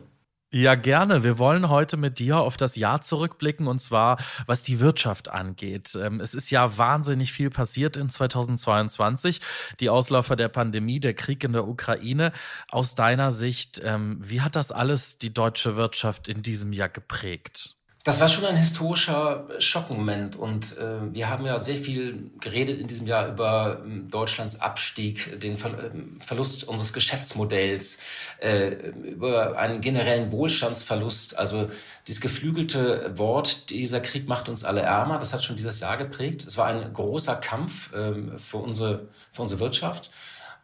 Ja, 0.55 0.75
gerne. 0.75 1.23
Wir 1.23 1.39
wollen 1.39 1.67
heute 1.69 1.97
mit 1.97 2.19
dir 2.19 2.37
auf 2.37 2.57
das 2.57 2.75
Jahr 2.75 3.01
zurückblicken 3.01 3.65
und 3.65 3.79
zwar, 3.79 4.17
was 4.45 4.61
die 4.61 4.79
Wirtschaft 4.79 5.29
angeht. 5.29 5.97
Ähm, 5.99 6.19
es 6.19 6.35
ist 6.35 6.51
ja 6.51 6.77
wahnsinnig 6.77 7.33
viel 7.33 7.49
passiert 7.49 7.97
in 7.97 8.07
2022. 8.07 9.41
Die 9.79 9.89
Ausläufer 9.89 10.35
der 10.35 10.49
Pandemie, 10.49 10.99
der 10.99 11.15
Krieg 11.15 11.43
in 11.43 11.53
der 11.53 11.67
Ukraine. 11.67 12.33
Aus 12.69 12.93
deiner 12.93 13.31
Sicht, 13.31 13.81
ähm, 13.83 14.19
wie 14.21 14.41
hat 14.41 14.55
das 14.55 14.71
alles 14.71 15.17
die 15.17 15.33
deutsche 15.33 15.75
Wirtschaft 15.75 16.27
in 16.27 16.43
diesem 16.43 16.71
Jahr 16.71 16.89
geprägt? 16.89 17.75
Das 18.05 18.19
war 18.19 18.27
schon 18.27 18.43
ein 18.43 18.57
historischer 18.57 19.47
Schockmoment 19.59 20.35
und 20.35 20.77
äh, 20.77 21.13
wir 21.13 21.29
haben 21.29 21.45
ja 21.45 21.57
sehr 21.61 21.77
viel 21.77 22.31
geredet 22.41 22.81
in 22.81 22.87
diesem 22.87 23.07
Jahr 23.07 23.29
über 23.29 23.81
äh, 23.85 23.99
Deutschlands 24.09 24.59
Abstieg, 24.59 25.39
den 25.39 25.55
Ver 25.55 25.85
äh, 25.85 25.91
Verlust 26.19 26.65
unseres 26.65 26.91
Geschäftsmodells, 26.91 27.99
äh, 28.41 28.71
über 28.91 29.57
einen 29.57 29.79
generellen 29.79 30.33
Wohlstandsverlust. 30.33 31.37
Also 31.37 31.69
dieses 32.05 32.19
geflügelte 32.19 33.17
Wort, 33.17 33.69
dieser 33.69 34.01
Krieg 34.01 34.27
macht 34.27 34.49
uns 34.49 34.65
alle 34.65 34.81
ärmer, 34.81 35.17
das 35.17 35.31
hat 35.31 35.41
schon 35.41 35.55
dieses 35.55 35.79
Jahr 35.79 35.95
geprägt. 35.95 36.43
Es 36.45 36.57
war 36.57 36.65
ein 36.65 36.91
großer 36.91 37.37
Kampf 37.37 37.93
ähm, 37.95 38.37
für, 38.37 38.57
unsere, 38.57 39.07
für 39.31 39.43
unsere 39.43 39.61
Wirtschaft. 39.61 40.11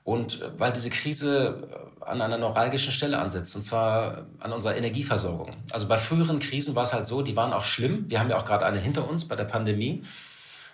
Und 0.04 0.42
äh, 0.42 0.50
weil 0.58 0.72
diese 0.72 0.90
Krise 0.90 1.70
äh, 1.72 2.06
an 2.06 2.22
einer 2.22 2.38
neuralgischen 2.38 2.92
Stelle 2.92 3.20
ansetzt, 3.20 3.56
und 3.56 3.62
zwar 3.62 4.26
an 4.40 4.52
unserer 4.52 4.76
Energieversorgung. 4.76 5.58
Also 5.72 5.88
bei 5.88 5.98
früheren 5.98 6.40
Krisen 6.40 6.76
war 6.76 6.84
es 6.84 6.94
halt 6.94 7.06
so, 7.06 7.22
die 7.22 7.36
waren 7.36 7.54
auch 7.54 7.64
schlimm. 7.64 8.06
Wir 8.10 8.20
haben 8.20 8.30
ja 8.30 8.38
auch 8.38 8.46
gerade 8.46 8.66
eine 8.66 8.80
hinter 8.80 9.08
uns 9.08 9.28
bei 9.28 9.36
der 9.36 9.44
Pandemie. 9.46 10.04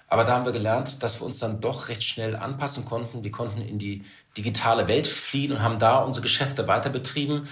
Aber 0.07 0.23
da 0.23 0.33
haben 0.33 0.45
wir 0.45 0.51
gelernt, 0.51 1.01
dass 1.03 1.19
wir 1.19 1.25
uns 1.25 1.39
dann 1.39 1.59
doch 1.59 1.89
recht 1.89 2.03
schnell 2.03 2.35
anpassen 2.35 2.85
konnten. 2.85 3.23
Wir 3.23 3.31
konnten 3.31 3.61
in 3.61 3.79
die 3.79 4.03
digitale 4.37 4.87
Welt 4.87 5.07
fliehen 5.07 5.51
und 5.51 5.61
haben 5.61 5.79
da 5.79 5.97
unsere 5.97 6.21
Geschäfte 6.21 6.67
weiter 6.67 6.89
betrieben 6.89 7.47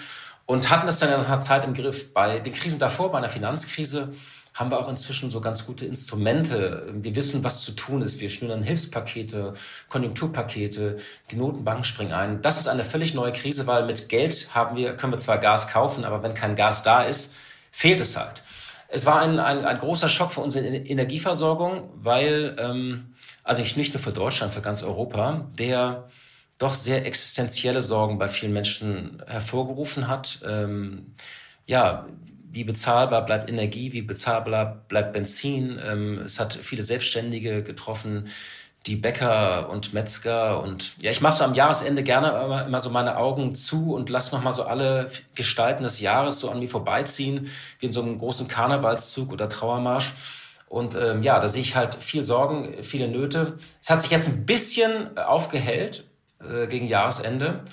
und 0.46 0.70
hatten 0.70 0.86
das 0.86 1.00
dann 1.00 1.10
in 1.10 1.25
einer 1.25 1.39
Zeit 1.39 1.63
im 1.63 1.74
Griff. 1.74 2.13
Bei 2.13 2.39
den 2.39 2.53
Krisen 2.53 2.80
davor, 2.80 3.12
bei 3.12 3.18
einer 3.18 3.30
Finanzkrise, 3.30 4.13
haben 4.53 4.69
wir 4.69 4.79
auch 4.79 4.88
inzwischen 4.88 5.31
so 5.31 5.41
ganz 5.41 5.65
gute 5.65 5.86
Instrumente. 5.86 6.88
Wir 6.93 7.15
wissen, 7.15 7.43
was 7.43 7.62
zu 7.62 7.72
tun 7.72 8.01
ist. 8.01 8.19
Wir 8.19 8.29
schnüren 8.29 8.62
Hilfspakete, 8.62 9.53
Konjunkturpakete, 9.89 10.98
die 11.31 11.36
Notenbanken 11.36 11.83
springen 11.83 12.13
ein. 12.13 12.41
Das 12.41 12.60
ist 12.60 12.67
eine 12.67 12.83
völlig 12.83 13.13
neue 13.13 13.31
Krise, 13.31 13.65
weil 13.65 13.86
mit 13.86 14.10
Geld 14.10 14.50
haben 14.53 14.75
wir, 14.75 14.95
können 14.95 15.13
wir 15.13 15.17
zwar 15.17 15.39
Gas 15.39 15.67
kaufen, 15.67 16.05
aber 16.05 16.22
wenn 16.22 16.33
kein 16.36 16.55
Gas 16.55 16.83
da 16.83 17.03
ist, 17.03 17.33
fehlt 17.72 18.00
es 18.00 18.15
halt. 18.15 18.43
Es 18.88 19.07
war 19.07 19.19
ein, 19.19 19.39
ein, 19.39 19.65
ein 19.65 19.79
großer 19.79 20.07
Schock 20.07 20.31
für 20.31 20.41
unsere 20.41 20.65
Energieversorgung, 20.67 21.89
weil, 21.95 22.55
ähm, 22.60 23.15
also 23.43 23.63
nicht 23.63 23.93
nur 23.93 24.01
für 24.01 24.12
Deutschland, 24.12 24.53
für 24.53 24.62
ganz 24.62 24.83
Europa, 24.83 25.48
der 25.57 26.07
doch 26.60 26.75
sehr 26.75 27.05
existenzielle 27.05 27.81
Sorgen 27.81 28.19
bei 28.19 28.27
vielen 28.27 28.53
Menschen 28.53 29.24
hervorgerufen 29.25 30.07
hat. 30.07 30.39
Ähm, 30.48 31.13
ja, 31.65 32.05
wie 32.53 32.63
bezahlbar 32.63 33.25
bleibt 33.25 33.50
Energie, 33.50 33.93
wie 33.93 34.03
bezahlbar 34.03 34.83
bleibt 34.88 35.13
Benzin. 35.13 35.79
Ähm, 35.83 36.19
es 36.19 36.39
hat 36.39 36.53
viele 36.62 36.83
Selbstständige 36.83 37.63
getroffen, 37.63 38.29
die 38.86 38.95
Bäcker 38.95 39.69
und 39.69 39.93
Metzger 39.93 40.62
und 40.62 41.01
ja, 41.01 41.10
ich 41.10 41.22
mache 41.22 41.33
so 41.33 41.45
am 41.45 41.53
Jahresende 41.53 42.03
gerne 42.03 42.65
immer, 42.65 42.79
so 42.81 42.89
meine 42.89 43.17
Augen 43.17 43.55
zu 43.55 43.93
und 43.93 44.10
lass 44.10 44.33
noch 44.33 44.43
mal 44.43 44.51
so 44.51 44.63
alle 44.63 45.10
Gestalten 45.36 45.83
des 45.83 46.01
Jahres 46.01 46.39
so 46.39 46.50
an 46.50 46.60
mir 46.60 46.67
vorbeiziehen, 46.67 47.50
wie 47.79 47.86
in 47.86 47.91
so 47.93 48.01
einem 48.01 48.17
großen 48.17 48.48
Karnevalszug 48.48 49.31
oder 49.31 49.48
Trauermarsch. 49.48 50.13
Und 50.67 50.95
ähm, 50.95 51.24
ja, 51.24 51.39
da 51.39 51.48
sehe 51.48 51.62
ich 51.62 51.75
halt 51.75 51.95
viel 51.95 52.24
Sorgen, 52.24 52.83
viele 52.83 53.07
Nöte. 53.07 53.57
Es 53.81 53.89
hat 53.89 54.01
sich 54.01 54.12
jetzt 54.12 54.27
ein 54.27 54.45
bisschen 54.45 55.17
aufgehellt 55.17 56.03
äh, 56.41 56.67
gegen 56.67 56.88
Jahresende 56.88 57.63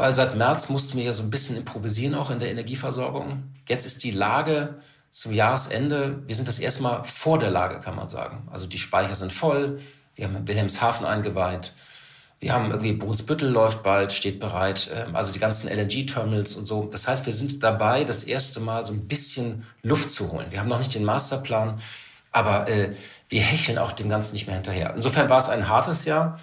weil 0.00 0.14
seit 0.14 0.34
März 0.34 0.70
mussten 0.70 0.96
wir 0.96 1.04
ja 1.04 1.12
so 1.12 1.22
ein 1.22 1.28
bisschen 1.28 1.58
improvisieren 1.58 2.14
auch 2.14 2.30
in 2.30 2.40
der 2.40 2.50
Energieversorgung. 2.50 3.42
Jetzt 3.68 3.84
ist 3.84 4.02
die 4.02 4.12
Lage 4.12 4.76
zum 5.10 5.32
Jahresende, 5.32 6.22
wir 6.26 6.34
sind 6.34 6.48
das 6.48 6.58
erste 6.58 6.82
Mal 6.82 7.04
vor 7.04 7.38
der 7.38 7.50
Lage, 7.50 7.80
kann 7.80 7.96
man 7.96 8.08
sagen. 8.08 8.48
Also 8.50 8.66
die 8.66 8.78
Speicher 8.78 9.14
sind 9.14 9.30
voll, 9.30 9.78
wir 10.14 10.24
haben 10.24 10.48
Wilhelmshaven 10.48 11.04
eingeweiht, 11.04 11.74
wir 12.38 12.54
haben 12.54 12.70
irgendwie 12.70 12.94
Brunsbüttel 12.94 13.50
läuft 13.50 13.82
bald, 13.82 14.10
steht 14.12 14.40
bereit, 14.40 14.90
ähm, 14.94 15.14
also 15.14 15.32
die 15.32 15.38
ganzen 15.38 15.68
LNG-Terminals 15.68 16.56
und 16.56 16.64
so. 16.64 16.84
Das 16.90 17.06
heißt, 17.06 17.26
wir 17.26 17.34
sind 17.34 17.62
dabei, 17.62 18.04
das 18.04 18.24
erste 18.24 18.60
Mal 18.60 18.86
so 18.86 18.94
ein 18.94 19.06
bisschen 19.06 19.66
Luft 19.82 20.08
zu 20.08 20.32
holen. 20.32 20.46
Wir 20.48 20.60
haben 20.60 20.68
noch 20.68 20.78
nicht 20.78 20.94
den 20.94 21.04
Masterplan, 21.04 21.78
aber 22.32 22.68
äh, 22.68 22.94
wir 23.28 23.42
hecheln 23.42 23.76
auch 23.76 23.92
dem 23.92 24.08
Ganzen 24.08 24.32
nicht 24.32 24.46
mehr 24.46 24.56
hinterher. 24.56 24.94
Insofern 24.96 25.28
war 25.28 25.36
es 25.36 25.50
ein 25.50 25.68
hartes 25.68 26.06
Jahr. 26.06 26.38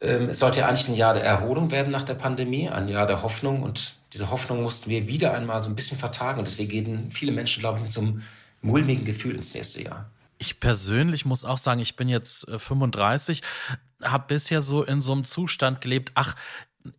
Ähm, 0.00 0.30
es 0.30 0.38
sollte 0.38 0.60
ja 0.60 0.68
eigentlich 0.68 0.88
ein 0.88 0.94
Jahr 0.94 1.14
der 1.14 1.24
Erholung 1.24 1.70
werden 1.70 1.90
nach 1.90 2.02
der 2.02 2.14
Pandemie, 2.14 2.68
ein 2.68 2.88
Jahr 2.88 3.06
der 3.06 3.22
Hoffnung. 3.22 3.62
Und 3.62 3.94
diese 4.12 4.30
Hoffnung 4.30 4.62
mussten 4.62 4.90
wir 4.90 5.06
wieder 5.06 5.32
einmal 5.32 5.62
so 5.62 5.70
ein 5.70 5.76
bisschen 5.76 5.98
vertagen. 5.98 6.38
Und 6.38 6.48
deswegen 6.48 6.70
gehen 6.70 7.10
viele 7.10 7.32
Menschen, 7.32 7.60
glaube 7.60 7.78
ich, 7.78 7.84
mit 7.84 7.92
so 7.92 8.00
einem 8.00 8.22
mulmigen 8.62 9.04
Gefühl 9.04 9.36
ins 9.36 9.54
nächste 9.54 9.82
Jahr. 9.82 10.10
Ich 10.38 10.60
persönlich 10.60 11.24
muss 11.24 11.44
auch 11.44 11.58
sagen, 11.58 11.80
ich 11.80 11.96
bin 11.96 12.08
jetzt 12.08 12.46
35, 12.50 13.40
äh, 13.40 14.06
habe 14.06 14.24
bisher 14.28 14.60
so 14.60 14.82
in 14.82 15.00
so 15.00 15.12
einem 15.12 15.24
Zustand 15.24 15.80
gelebt, 15.80 16.12
ach, 16.14 16.36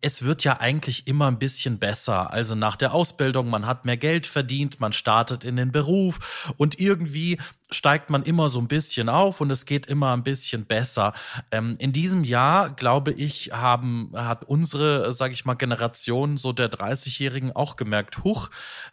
es 0.00 0.22
wird 0.22 0.44
ja 0.44 0.60
eigentlich 0.60 1.06
immer 1.06 1.28
ein 1.28 1.38
bisschen 1.38 1.78
besser. 1.78 2.32
Also 2.32 2.54
nach 2.54 2.76
der 2.76 2.92
Ausbildung, 2.92 3.48
man 3.48 3.66
hat 3.66 3.84
mehr 3.84 3.96
Geld 3.96 4.26
verdient, 4.26 4.80
man 4.80 4.92
startet 4.92 5.44
in 5.44 5.56
den 5.56 5.72
Beruf 5.72 6.52
und 6.56 6.78
irgendwie 6.78 7.38
steigt 7.70 8.08
man 8.08 8.22
immer 8.22 8.48
so 8.48 8.60
ein 8.60 8.68
bisschen 8.68 9.08
auf 9.08 9.40
und 9.40 9.50
es 9.50 9.66
geht 9.66 9.86
immer 9.86 10.14
ein 10.14 10.22
bisschen 10.22 10.64
besser. 10.64 11.12
Ähm, 11.50 11.76
in 11.78 11.92
diesem 11.92 12.24
Jahr, 12.24 12.70
glaube 12.70 13.12
ich, 13.12 13.50
haben, 13.52 14.10
hat 14.14 14.44
unsere, 14.44 15.12
sage 15.12 15.34
ich 15.34 15.44
mal, 15.44 15.54
Generation 15.54 16.38
so 16.38 16.52
der 16.52 16.70
30-Jährigen 16.72 17.52
auch 17.52 17.76
gemerkt, 17.76 18.24
huch, 18.24 18.48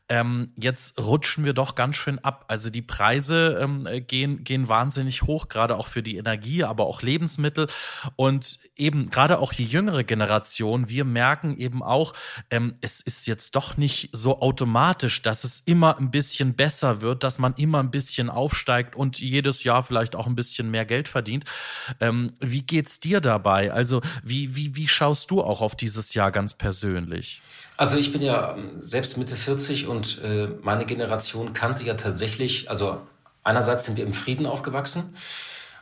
ähm, 0.10 0.51
jetzt 0.58 1.00
rutschen 1.00 1.46
wir 1.46 1.53
doch 1.53 1.75
ganz 1.75 1.96
schön 1.96 2.20
ab. 2.20 2.46
Also 2.50 2.70
die 2.70 2.82
Preise 2.82 3.58
ähm, 3.62 3.88
gehen, 4.08 4.44
gehen 4.44 4.67
wahnsinnig 4.67 5.24
hoch, 5.24 5.48
gerade 5.48 5.77
auch 5.77 5.88
für 5.88 6.03
die 6.03 6.17
Energie, 6.17 6.63
aber 6.65 6.86
auch 6.86 7.01
Lebensmittel. 7.01 7.67
Und 8.17 8.60
eben 8.75 9.10
gerade 9.10 9.39
auch 9.39 9.53
die 9.53 9.65
jüngere 9.65 10.03
Generation, 10.03 10.89
wir 10.89 11.05
merken 11.05 11.55
eben 11.58 11.82
auch, 11.82 12.13
ähm, 12.50 12.75
es 12.82 13.00
ist 13.00 13.25
jetzt 13.25 13.55
doch 13.55 13.77
nicht 13.77 14.10
so 14.12 14.41
automatisch, 14.41 15.22
dass 15.22 15.46
es 15.46 15.62
immer 15.62 15.98
ein 15.98 16.12
bisschen 16.12 16.55
besser 16.55 17.01
wird, 17.01 17.24
dass 17.24 17.39
man 17.39 17.53
immer 17.53 17.79
ein 17.79 17.89
bisschen 17.89 18.29
aufsteigt 18.29 18.64
und 18.95 19.19
jedes 19.19 19.63
Jahr 19.63 19.84
vielleicht 19.84 20.15
auch 20.15 20.27
ein 20.27 20.36
bisschen 20.36 20.72
mehr 20.72 20.86
Geld 20.86 21.07
verdient. 21.07 21.45
Ähm, 22.00 22.34
wie 22.39 22.62
geht's 22.62 23.00
dir 23.00 23.22
dabei? 23.22 23.72
Also 23.72 24.01
wie, 24.24 24.55
wie, 24.55 24.75
wie 24.75 24.88
schaust 24.88 25.31
du 25.31 25.41
auch 25.41 25.62
auf 25.62 25.75
dieses 25.75 26.13
Jahr 26.13 26.31
ganz 26.31 26.53
persönlich? 26.53 27.41
Also 27.77 27.98
ich 27.98 28.12
bin 28.12 28.22
ja 28.22 28.55
ähm, 28.55 28.74
selbst 28.79 29.17
Mitte 29.17 29.36
40 29.36 29.88
und 29.88 30.22
äh, 30.24 30.48
meine 30.62 30.86
Generation 30.86 31.53
kannte 31.53 31.84
ja 31.84 31.95
tatsächlich, 31.95 32.69
also 32.69 33.01
einerseits 33.43 33.86
sind 33.86 33.98
wir 33.98 34.05
im 34.05 34.13
Frieden 34.13 34.45
aufgewachsen 34.45 35.13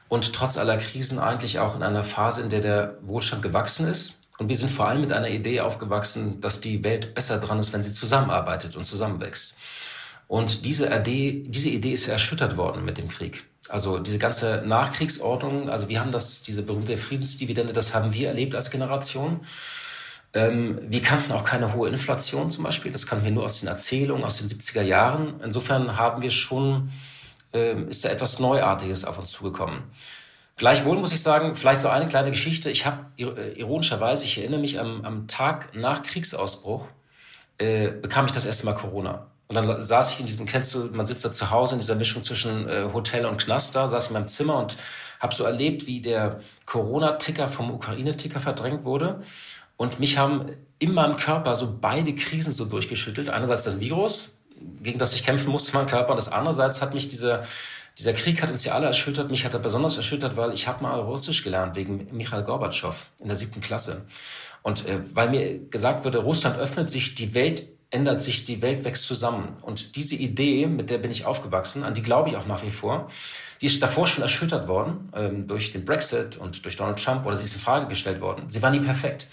und 0.10 0.34
trotz 0.34 0.58
aller 0.58 0.78
Krisen 0.78 1.20
eigentlich 1.20 1.60
auch 1.60 1.76
in 1.76 1.84
einer 1.84 2.04
Phase, 2.04 2.42
in 2.42 2.50
der 2.50 2.62
der 2.62 2.98
Wohlstand 3.02 3.42
gewachsen 3.42 3.88
ist. 3.88 4.16
Und 4.40 4.50
wir 4.50 4.56
sind 4.56 4.72
vor 4.72 4.88
allem 4.88 5.02
mit 5.02 5.14
einer 5.14 5.30
Idee 5.30 5.62
aufgewachsen, 5.62 6.42
dass 6.42 6.60
die 6.60 6.84
Welt 6.84 7.14
besser 7.14 7.38
dran 7.38 7.60
ist, 7.60 7.72
wenn 7.72 7.84
sie 7.84 7.94
zusammenarbeitet 7.94 8.76
und 8.76 8.84
zusammenwächst. 8.84 9.56
Und 10.28 10.66
diese 10.66 10.88
Idee, 10.88 11.44
diese 11.48 11.70
Idee 11.70 11.94
ist 11.94 12.08
erschüttert 12.08 12.58
worden 12.58 12.86
mit 12.86 12.98
dem 12.98 13.10
Krieg. 13.10 13.44
Also 13.70 14.00
diese 14.00 14.20
ganze 14.20 14.64
Nachkriegsordnung, 14.66 15.70
also 15.70 15.90
wir 15.90 16.00
haben 16.00 16.12
das, 16.12 16.44
diese 16.44 16.64
berühmte 16.64 16.98
Friedensdividende, 16.98 17.74
das 17.74 17.94
haben 17.94 18.14
wir 18.14 18.30
erlebt 18.30 18.56
als 18.56 18.72
Generation. 18.72 19.42
Ähm, 20.34 20.80
wir 20.88 21.02
kannten 21.02 21.32
auch 21.32 21.46
keine 21.46 21.74
hohe 21.74 21.90
Inflation 21.90 22.50
zum 22.50 22.64
Beispiel. 22.64 22.92
Das 22.92 23.06
kannten 23.06 23.24
wir 23.24 23.32
nur 23.32 23.46
aus 23.46 23.60
den 23.60 23.70
Erzählungen 23.70 24.24
aus 24.24 24.38
den 24.38 24.50
70er 24.50 24.82
Jahren. 24.82 25.40
Insofern 25.44 25.98
haben 25.98 26.22
wir 26.22 26.32
schon, 26.32 26.92
äh, 27.54 27.82
ist 27.84 28.04
da 28.04 28.10
etwas 28.10 28.40
Neuartiges 28.40 29.06
auf 29.06 29.20
uns 29.20 29.32
zugekommen. 29.32 29.84
Gleichwohl 30.58 30.98
muss 30.98 31.14
ich 31.14 31.22
sagen, 31.22 31.56
vielleicht 31.56 31.82
so 31.82 31.90
eine 31.90 32.08
kleine 32.08 32.32
Geschichte. 32.32 32.70
Ich 32.70 32.86
habe 32.86 33.06
äh, 33.18 33.60
ironischerweise, 33.60 34.26
ich 34.26 34.38
erinnere 34.38 34.60
mich 34.60 34.80
am, 34.80 35.06
am 35.06 35.28
Tag 35.28 35.76
nach 35.76 36.04
Kriegsausbruch, 36.04 36.88
äh, 37.58 37.90
bekam 37.90 38.26
ich 38.26 38.32
das 38.32 38.46
erste 38.46 38.66
Mal 38.66 38.74
Corona. 38.74 39.28
Und 39.54 39.68
dann 39.68 39.82
saß 39.82 40.14
ich 40.14 40.20
in 40.20 40.26
diesem, 40.26 40.48
kennst 40.48 40.74
du, 40.74 40.90
man 40.94 41.06
sitzt 41.06 41.24
da 41.24 41.32
zu 41.32 41.52
Hause 41.52 41.76
in 41.76 41.80
dieser 41.80 41.94
Mischung 41.94 42.24
zwischen 42.24 42.68
äh, 42.68 42.90
Hotel 42.92 43.28
und 43.28 43.38
Knast 43.38 43.76
da, 43.76 43.88
saß 43.88 44.08
in 44.08 44.14
meinem 44.14 44.28
Zimmer 44.28 44.58
und 44.58 44.78
habe 45.20 45.36
so 45.36 45.44
erlebt, 45.44 45.86
wie 45.86 46.02
der 46.02 46.40
Corona-Ticker 46.66 47.48
vom 47.48 47.70
Ukraine-Ticker 47.70 48.40
verdrängt 48.40 48.84
wurde. 48.84 49.22
Und 49.78 50.00
mich 50.00 50.18
haben 50.18 50.50
in 50.80 50.94
meinem 50.96 51.18
Körper 51.18 51.56
so 51.56 51.78
beide 51.80 52.16
Krisen 52.16 52.52
so 52.52 52.66
durchgeschüttelt. 52.66 53.30
Einerseits 53.30 53.64
das 53.64 53.80
Virus, 53.80 54.32
gegen 54.82 54.98
das 54.98 55.14
ich 55.14 55.24
kämpfen 55.24 55.52
musste, 55.52 55.78
mein 55.78 55.86
Körper. 55.86 56.12
Und 56.12 56.18
das 56.18 56.32
andererseits 56.32 56.82
hat 56.82 56.96
mich 56.96 57.08
dieser, 57.08 57.44
dieser 58.00 58.14
Krieg 58.14 58.42
hat 58.42 58.50
uns 58.50 58.66
ja 58.66 58.74
alle 58.74 58.88
erschüttert. 58.88 59.30
Mich 59.30 59.46
hat 59.46 59.54
er 59.54 59.60
besonders 59.60 59.98
erschüttert, 59.98 60.36
weil 60.36 60.52
ich 60.54 60.68
habe 60.68 60.82
mal 60.82 61.00
Russisch 61.00 61.44
gelernt 61.44 61.76
wegen 61.76 62.08
Michael 62.12 62.44
Gorbatschow 62.44 63.12
in 63.20 63.28
der 63.28 63.36
siebten 63.36 63.62
Klasse. 63.62 64.06
Und 64.64 64.88
äh, 64.88 65.00
weil 65.14 65.30
mir 65.30 65.60
gesagt 65.70 66.06
wurde, 66.06 66.20
Russland 66.20 66.58
öffnet 66.58 66.90
sich, 66.90 67.14
die 67.14 67.36
Welt 67.36 67.68
ändert 67.94 68.24
sich, 68.24 68.44
die 68.44 68.62
Welt 68.62 68.84
wächst 68.86 69.06
zusammen. 69.06 69.58
Und 69.62 69.96
diese 69.96 70.16
Idee, 70.16 70.66
mit 70.66 70.90
der 70.90 70.98
bin 70.98 71.12
ich 71.12 71.26
aufgewachsen, 71.26 71.84
an 71.84 71.94
die 71.94 72.02
glaube 72.02 72.30
ich 72.30 72.36
auch 72.36 72.48
nach 72.48 72.64
wie 72.64 72.72
vor, 72.72 73.08
die 73.62 73.68
ist 73.68 73.82
davor 73.82 74.08
schon 74.08 74.24
erschüttert 74.24 74.68
worden 74.68 75.12
ähm, 75.16 75.48
durch 75.48 75.72
den 75.72 75.86
Brexit 75.86 76.38
und 76.38 76.66
durch 76.66 76.76
Donald 76.76 77.02
Trump 77.02 77.26
oder 77.26 77.38
sie 77.38 77.46
ist 77.46 77.54
in 77.54 77.60
Frage 77.60 77.88
gestellt 77.88 78.20
worden. 78.20 78.50
Sie 78.50 78.62
war 78.62 78.72
nie 78.72 78.80
perfekt. 78.80 79.28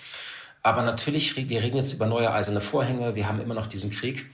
Aber 0.62 0.82
natürlich, 0.82 1.36
wir 1.36 1.62
reden 1.62 1.78
jetzt 1.78 1.94
über 1.94 2.06
neue 2.06 2.30
eiserne 2.32 2.60
Vorhänge, 2.60 3.14
wir 3.14 3.26
haben 3.26 3.40
immer 3.40 3.54
noch 3.54 3.66
diesen 3.66 3.90
Krieg. 3.90 4.26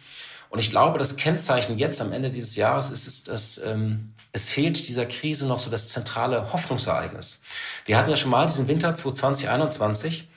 Und 0.48 0.58
ich 0.58 0.70
glaube, 0.70 0.98
das 0.98 1.16
Kennzeichen 1.16 1.78
jetzt 1.78 2.00
am 2.00 2.12
Ende 2.12 2.30
dieses 2.30 2.56
Jahres 2.56 2.90
ist, 2.90 3.06
ist 3.06 3.28
dass 3.28 3.58
ähm, 3.64 4.12
es 4.32 4.48
fehlt 4.48 4.88
dieser 4.88 5.06
Krise 5.06 5.46
noch 5.46 5.60
so 5.60 5.70
das 5.70 5.88
zentrale 5.88 6.52
Hoffnungsereignis. 6.52 7.40
Wir 7.84 7.96
hatten 7.96 8.10
ja 8.10 8.16
schon 8.16 8.30
mal 8.30 8.46
diesen 8.46 8.66
Winter 8.66 8.92
2020, 8.94 9.46
2021, 9.46 10.28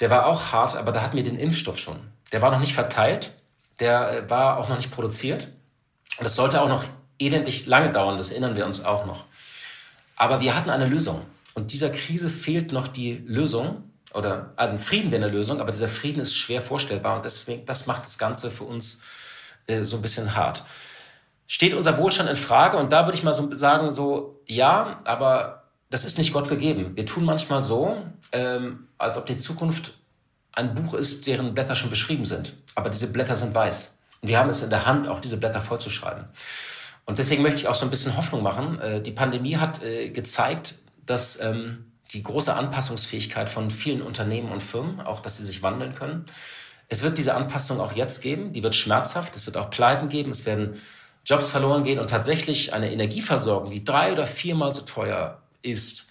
der 0.00 0.10
war 0.10 0.26
auch 0.26 0.52
hart, 0.52 0.76
aber 0.76 0.92
da 0.92 1.02
hatten 1.02 1.16
wir 1.16 1.22
den 1.22 1.38
Impfstoff 1.38 1.78
schon. 1.78 1.98
Der 2.32 2.42
war 2.42 2.50
noch 2.50 2.60
nicht 2.60 2.74
verteilt, 2.74 3.32
der 3.80 4.10
äh, 4.10 4.30
war 4.30 4.58
auch 4.58 4.68
noch 4.68 4.76
nicht 4.76 4.90
produziert. 4.90 5.48
Und 6.18 6.26
es 6.26 6.36
sollte 6.36 6.60
auch 6.62 6.68
noch 6.68 6.84
elendig 7.18 7.66
lange 7.66 7.92
dauern, 7.92 8.16
das 8.16 8.30
erinnern 8.30 8.56
wir 8.56 8.66
uns 8.66 8.84
auch 8.84 9.06
noch. 9.06 9.24
Aber 10.16 10.40
wir 10.40 10.54
hatten 10.56 10.70
eine 10.70 10.86
Lösung. 10.86 11.22
Und 11.54 11.72
dieser 11.72 11.90
Krise 11.90 12.30
fehlt 12.30 12.72
noch 12.72 12.88
die 12.88 13.22
Lösung. 13.26 13.90
Oder 14.12 14.52
also 14.56 14.72
ein 14.72 14.78
Frieden 14.78 15.10
wäre 15.10 15.22
eine 15.22 15.32
Lösung, 15.32 15.60
aber 15.60 15.72
dieser 15.72 15.88
Frieden 15.88 16.20
ist 16.20 16.34
schwer 16.34 16.60
vorstellbar. 16.60 17.16
Und 17.16 17.24
deswegen, 17.24 17.64
das 17.66 17.86
macht 17.86 18.04
das 18.04 18.18
Ganze 18.18 18.50
für 18.50 18.64
uns 18.64 19.00
äh, 19.66 19.84
so 19.84 19.96
ein 19.96 20.02
bisschen 20.02 20.34
hart. 20.34 20.64
Steht 21.46 21.74
unser 21.74 21.96
Wohlstand 21.98 22.28
in 22.28 22.36
Frage? 22.36 22.76
Und 22.76 22.92
da 22.92 23.06
würde 23.06 23.16
ich 23.16 23.24
mal 23.24 23.32
so 23.32 23.54
sagen, 23.54 23.92
so, 23.92 24.40
ja, 24.46 25.00
aber 25.04 25.64
das 25.90 26.04
ist 26.04 26.18
nicht 26.18 26.32
Gott 26.32 26.48
gegeben. 26.48 26.96
Wir 26.96 27.06
tun 27.06 27.24
manchmal 27.24 27.62
so, 27.62 28.04
ähm, 28.32 28.88
als 28.98 29.16
ob 29.16 29.26
die 29.26 29.36
Zukunft 29.36 29.94
ein 30.52 30.74
Buch 30.74 30.94
ist, 30.94 31.26
deren 31.26 31.54
Blätter 31.54 31.74
schon 31.74 31.90
beschrieben 31.90 32.24
sind. 32.24 32.54
Aber 32.74 32.90
diese 32.90 33.12
Blätter 33.12 33.36
sind 33.36 33.54
weiß. 33.54 33.98
Und 34.22 34.28
wir 34.28 34.38
haben 34.38 34.48
es 34.48 34.62
in 34.62 34.70
der 34.70 34.86
Hand, 34.86 35.06
auch 35.08 35.20
diese 35.20 35.36
Blätter 35.36 35.60
vollzuschreiben. 35.60 36.24
Und 37.04 37.18
deswegen 37.18 37.42
möchte 37.42 37.60
ich 37.60 37.68
auch 37.68 37.74
so 37.74 37.86
ein 37.86 37.90
bisschen 37.90 38.16
Hoffnung 38.16 38.42
machen. 38.42 38.80
Äh, 38.80 39.00
die 39.00 39.12
Pandemie 39.12 39.56
hat 39.56 39.82
äh, 39.82 40.10
gezeigt, 40.10 40.76
dass 41.04 41.40
ähm, 41.40 41.92
die 42.12 42.22
große 42.22 42.54
Anpassungsfähigkeit 42.54 43.48
von 43.48 43.70
vielen 43.70 44.02
Unternehmen 44.02 44.50
und 44.50 44.62
Firmen, 44.62 45.00
auch 45.00 45.20
dass 45.20 45.36
sie 45.36 45.44
sich 45.44 45.62
wandeln 45.62 45.94
können. 45.94 46.26
Es 46.88 47.02
wird 47.02 47.18
diese 47.18 47.34
Anpassung 47.34 47.80
auch 47.80 47.92
jetzt 47.92 48.22
geben, 48.22 48.52
die 48.52 48.62
wird 48.62 48.74
schmerzhaft, 48.74 49.34
es 49.36 49.46
wird 49.46 49.56
auch 49.56 49.70
Pleiten 49.70 50.08
geben, 50.08 50.30
es 50.30 50.46
werden 50.46 50.80
Jobs 51.24 51.50
verloren 51.50 51.82
gehen 51.82 51.98
und 51.98 52.08
tatsächlich 52.08 52.72
eine 52.72 52.92
Energieversorgung, 52.92 53.72
die 53.72 53.82
drei 53.82 54.12
oder 54.12 54.26
viermal 54.26 54.72
so 54.72 54.82
teuer 54.82 55.42
ist 55.62 56.05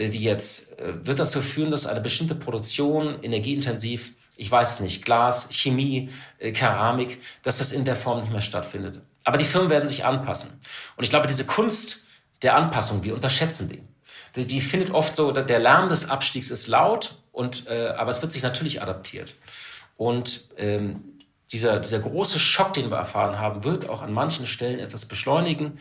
wie 0.00 0.18
jetzt, 0.18 0.78
äh, 0.78 1.06
wird 1.06 1.18
dazu 1.18 1.40
führen, 1.40 1.70
dass 1.70 1.86
eine 1.86 2.00
bestimmte 2.00 2.34
Produktion 2.34 3.22
energieintensiv, 3.22 4.12
ich 4.36 4.50
weiß 4.50 4.74
es 4.74 4.80
nicht, 4.80 5.04
Glas, 5.04 5.48
Chemie, 5.50 6.10
äh, 6.38 6.52
Keramik, 6.52 7.20
dass 7.42 7.58
das 7.58 7.72
in 7.72 7.84
der 7.84 7.96
Form 7.96 8.20
nicht 8.20 8.32
mehr 8.32 8.40
stattfindet. 8.40 9.00
Aber 9.24 9.38
die 9.38 9.44
Firmen 9.44 9.70
werden 9.70 9.88
sich 9.88 10.04
anpassen. 10.04 10.50
Und 10.96 11.04
ich 11.04 11.10
glaube, 11.10 11.26
diese 11.26 11.44
Kunst 11.44 12.00
der 12.42 12.56
Anpassung, 12.56 13.04
wir 13.04 13.14
unterschätzen 13.14 13.68
die. 13.68 13.82
Die, 14.36 14.46
die 14.46 14.60
findet 14.60 14.90
oft 14.92 15.14
so, 15.14 15.32
der 15.32 15.58
Lärm 15.58 15.88
des 15.88 16.08
Abstiegs 16.08 16.50
ist 16.50 16.68
laut, 16.68 17.16
und, 17.32 17.68
äh, 17.68 17.88
aber 17.96 18.10
es 18.10 18.22
wird 18.22 18.32
sich 18.32 18.42
natürlich 18.42 18.82
adaptiert. 18.82 19.34
Und 19.96 20.48
ähm, 20.56 21.18
dieser, 21.52 21.80
dieser 21.80 21.98
große 21.98 22.38
Schock, 22.38 22.72
den 22.74 22.90
wir 22.90 22.96
erfahren 22.96 23.38
haben, 23.38 23.64
wird 23.64 23.88
auch 23.88 24.02
an 24.02 24.12
manchen 24.12 24.46
Stellen 24.46 24.78
etwas 24.78 25.06
beschleunigen. 25.06 25.78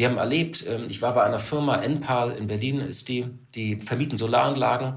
Wir 0.00 0.08
haben 0.08 0.16
erlebt, 0.16 0.64
ähm, 0.66 0.86
ich 0.88 1.02
war 1.02 1.12
bei 1.12 1.24
einer 1.24 1.38
Firma, 1.38 1.76
Enpal 1.76 2.30
in 2.30 2.46
Berlin 2.46 2.80
ist 2.80 3.10
die, 3.10 3.26
die 3.54 3.76
vermieten 3.82 4.16
Solaranlagen. 4.16 4.94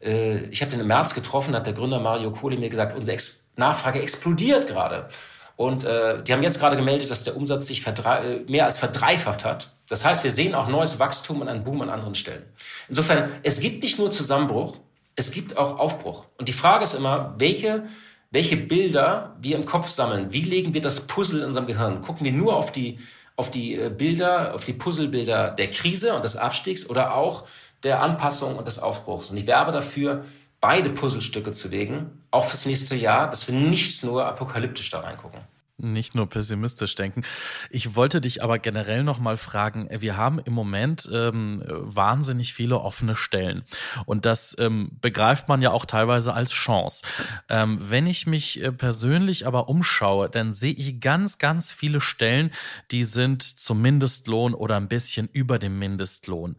Äh, 0.00 0.44
ich 0.50 0.62
habe 0.62 0.70
den 0.70 0.78
im 0.78 0.86
März 0.86 1.16
getroffen, 1.16 1.52
hat 1.56 1.66
der 1.66 1.72
Gründer 1.72 1.98
Mario 1.98 2.30
Kohli 2.30 2.56
mir 2.56 2.68
gesagt, 2.68 2.96
unsere 2.96 3.18
Nachfrage 3.56 4.00
explodiert 4.00 4.68
gerade. 4.68 5.08
Und 5.56 5.82
äh, 5.82 6.22
die 6.22 6.32
haben 6.32 6.44
jetzt 6.44 6.60
gerade 6.60 6.76
gemeldet, 6.76 7.10
dass 7.10 7.24
der 7.24 7.36
Umsatz 7.36 7.66
sich 7.66 7.84
äh, 7.84 8.44
mehr 8.46 8.66
als 8.66 8.78
verdreifacht 8.78 9.44
hat. 9.44 9.72
Das 9.88 10.04
heißt, 10.04 10.22
wir 10.22 10.30
sehen 10.30 10.54
auch 10.54 10.68
neues 10.68 11.00
Wachstum 11.00 11.40
und 11.40 11.48
einen 11.48 11.64
Boom 11.64 11.82
an 11.82 11.90
anderen 11.90 12.14
Stellen. 12.14 12.44
Insofern, 12.88 13.28
es 13.42 13.58
gibt 13.58 13.82
nicht 13.82 13.98
nur 13.98 14.12
Zusammenbruch, 14.12 14.76
es 15.16 15.32
gibt 15.32 15.56
auch 15.56 15.80
Aufbruch. 15.80 16.24
Und 16.38 16.48
die 16.48 16.52
Frage 16.52 16.84
ist 16.84 16.94
immer, 16.94 17.34
welche, 17.38 17.86
welche 18.30 18.56
Bilder 18.56 19.34
wir 19.40 19.56
im 19.56 19.64
Kopf 19.64 19.88
sammeln. 19.88 20.32
Wie 20.32 20.42
legen 20.42 20.72
wir 20.72 20.82
das 20.82 21.00
Puzzle 21.00 21.40
in 21.40 21.46
unserem 21.46 21.66
Gehirn? 21.66 22.00
Gucken 22.00 22.24
wir 22.24 22.32
nur 22.32 22.54
auf 22.54 22.70
die, 22.70 23.00
auf 23.36 23.50
die 23.50 23.74
äh, 23.74 23.90
Bilder, 23.90 24.54
auf 24.54 24.64
die 24.64 24.72
Puzzlebilder 24.72 25.50
der 25.50 25.70
Krise 25.70 26.14
und 26.14 26.24
des 26.24 26.36
Abstiegs 26.36 26.88
oder 26.88 27.14
auch 27.14 27.44
der 27.82 28.02
Anpassung 28.02 28.56
und 28.56 28.66
des 28.66 28.78
Aufbruchs? 28.78 29.30
Und 29.30 29.36
ich 29.36 29.46
werbe 29.46 29.72
dafür, 29.72 30.24
beide 30.60 30.90
Puzzlestücke 30.90 31.52
zu 31.52 31.68
legen, 31.68 32.22
auch 32.30 32.44
fürs 32.44 32.66
nächste 32.66 32.96
Jahr, 32.96 33.28
dass 33.30 33.46
wir 33.46 33.54
nicht 33.54 34.02
nur 34.02 34.26
apokalyptisch 34.26 34.90
da 34.90 35.00
reingucken 35.00 35.40
nicht 35.78 36.14
nur 36.14 36.28
pessimistisch 36.28 36.94
denken. 36.94 37.22
Ich 37.70 37.94
wollte 37.94 38.20
dich 38.20 38.42
aber 38.42 38.58
generell 38.58 39.02
noch 39.02 39.18
mal 39.18 39.36
fragen, 39.36 39.88
wir 39.90 40.16
haben 40.16 40.38
im 40.38 40.52
Moment 40.52 41.08
ähm, 41.12 41.62
wahnsinnig 41.66 42.54
viele 42.54 42.80
offene 42.80 43.14
Stellen 43.14 43.64
und 44.06 44.24
das 44.24 44.56
ähm, 44.58 44.92
begreift 45.00 45.48
man 45.48 45.60
ja 45.62 45.70
auch 45.70 45.84
teilweise 45.84 46.32
als 46.32 46.52
Chance. 46.52 47.04
Ähm, 47.48 47.78
wenn 47.80 48.06
ich 48.06 48.26
mich 48.26 48.62
äh, 48.62 48.72
persönlich 48.72 49.46
aber 49.46 49.68
umschaue, 49.68 50.30
dann 50.30 50.52
sehe 50.52 50.72
ich 50.72 51.00
ganz, 51.00 51.38
ganz 51.38 51.72
viele 51.72 52.00
Stellen, 52.00 52.50
die 52.90 53.04
sind 53.04 53.42
zum 53.42 53.82
Mindestlohn 53.82 54.54
oder 54.54 54.76
ein 54.76 54.88
bisschen 54.88 55.28
über 55.32 55.58
dem 55.58 55.78
Mindestlohn. 55.78 56.56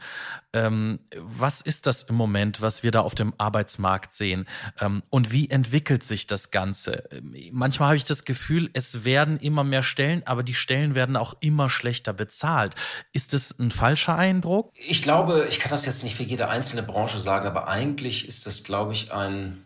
Ähm, 0.54 1.00
was 1.16 1.62
ist 1.62 1.88
das 1.88 2.04
im 2.04 2.16
Moment, 2.16 2.62
was 2.62 2.84
wir 2.84 2.92
da 2.92 3.02
auf 3.02 3.16
dem 3.16 3.34
Arbeitsmarkt 3.38 4.14
sehen 4.14 4.46
ähm, 4.80 5.04
und 5.10 5.32
wie 5.32 5.50
entwickelt 5.50 6.04
sich 6.04 6.28
das 6.28 6.52
Ganze? 6.52 7.08
Manchmal 7.52 7.90
habe 7.90 7.98
ich 7.98 8.06
das 8.06 8.26
Gefühl, 8.26 8.70
es 8.74 9.06
werden 9.08 9.40
immer 9.40 9.64
mehr 9.64 9.82
Stellen, 9.82 10.22
aber 10.28 10.44
die 10.44 10.54
Stellen 10.54 10.94
werden 10.94 11.16
auch 11.16 11.34
immer 11.40 11.72
schlechter 11.72 12.14
bezahlt. 12.14 12.76
Ist 13.14 13.34
das 13.34 13.58
ein 13.58 13.72
falscher 13.72 14.16
Eindruck? 14.16 14.72
Ich 14.76 15.02
glaube, 15.02 15.48
ich 15.50 15.60
kann 15.60 15.72
das 15.72 15.86
jetzt 15.86 16.04
nicht 16.04 16.16
für 16.16 16.24
jede 16.24 16.50
einzelne 16.50 16.84
Branche 16.84 17.18
sagen, 17.18 17.48
aber 17.48 17.68
eigentlich 17.68 18.28
ist 18.28 18.46
das, 18.46 18.64
glaube 18.64 18.92
ich, 18.94 19.12
ein 19.14 19.64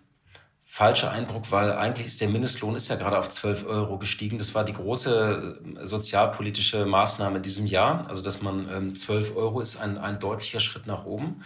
falscher 0.71 1.11
Eindruck, 1.11 1.51
weil 1.51 1.73
eigentlich 1.73 2.07
ist 2.07 2.21
der 2.21 2.29
Mindestlohn 2.29 2.75
ist 2.75 2.89
ja 2.89 2.95
gerade 2.95 3.17
auf 3.17 3.29
12 3.29 3.65
Euro 3.65 3.97
gestiegen. 3.97 4.37
Das 4.37 4.55
war 4.55 4.63
die 4.63 4.71
große 4.71 5.59
äh, 5.81 5.85
sozialpolitische 5.85 6.85
Maßnahme 6.85 7.37
in 7.37 7.43
diesem 7.43 7.65
Jahr. 7.65 8.07
Also, 8.07 8.23
dass 8.23 8.41
man 8.41 8.69
ähm, 8.71 8.95
12 8.95 9.35
Euro 9.35 9.59
ist 9.59 9.81
ein, 9.81 9.97
ein 9.97 10.19
deutlicher 10.19 10.61
Schritt 10.61 10.87
nach 10.87 11.03
oben 11.03 11.43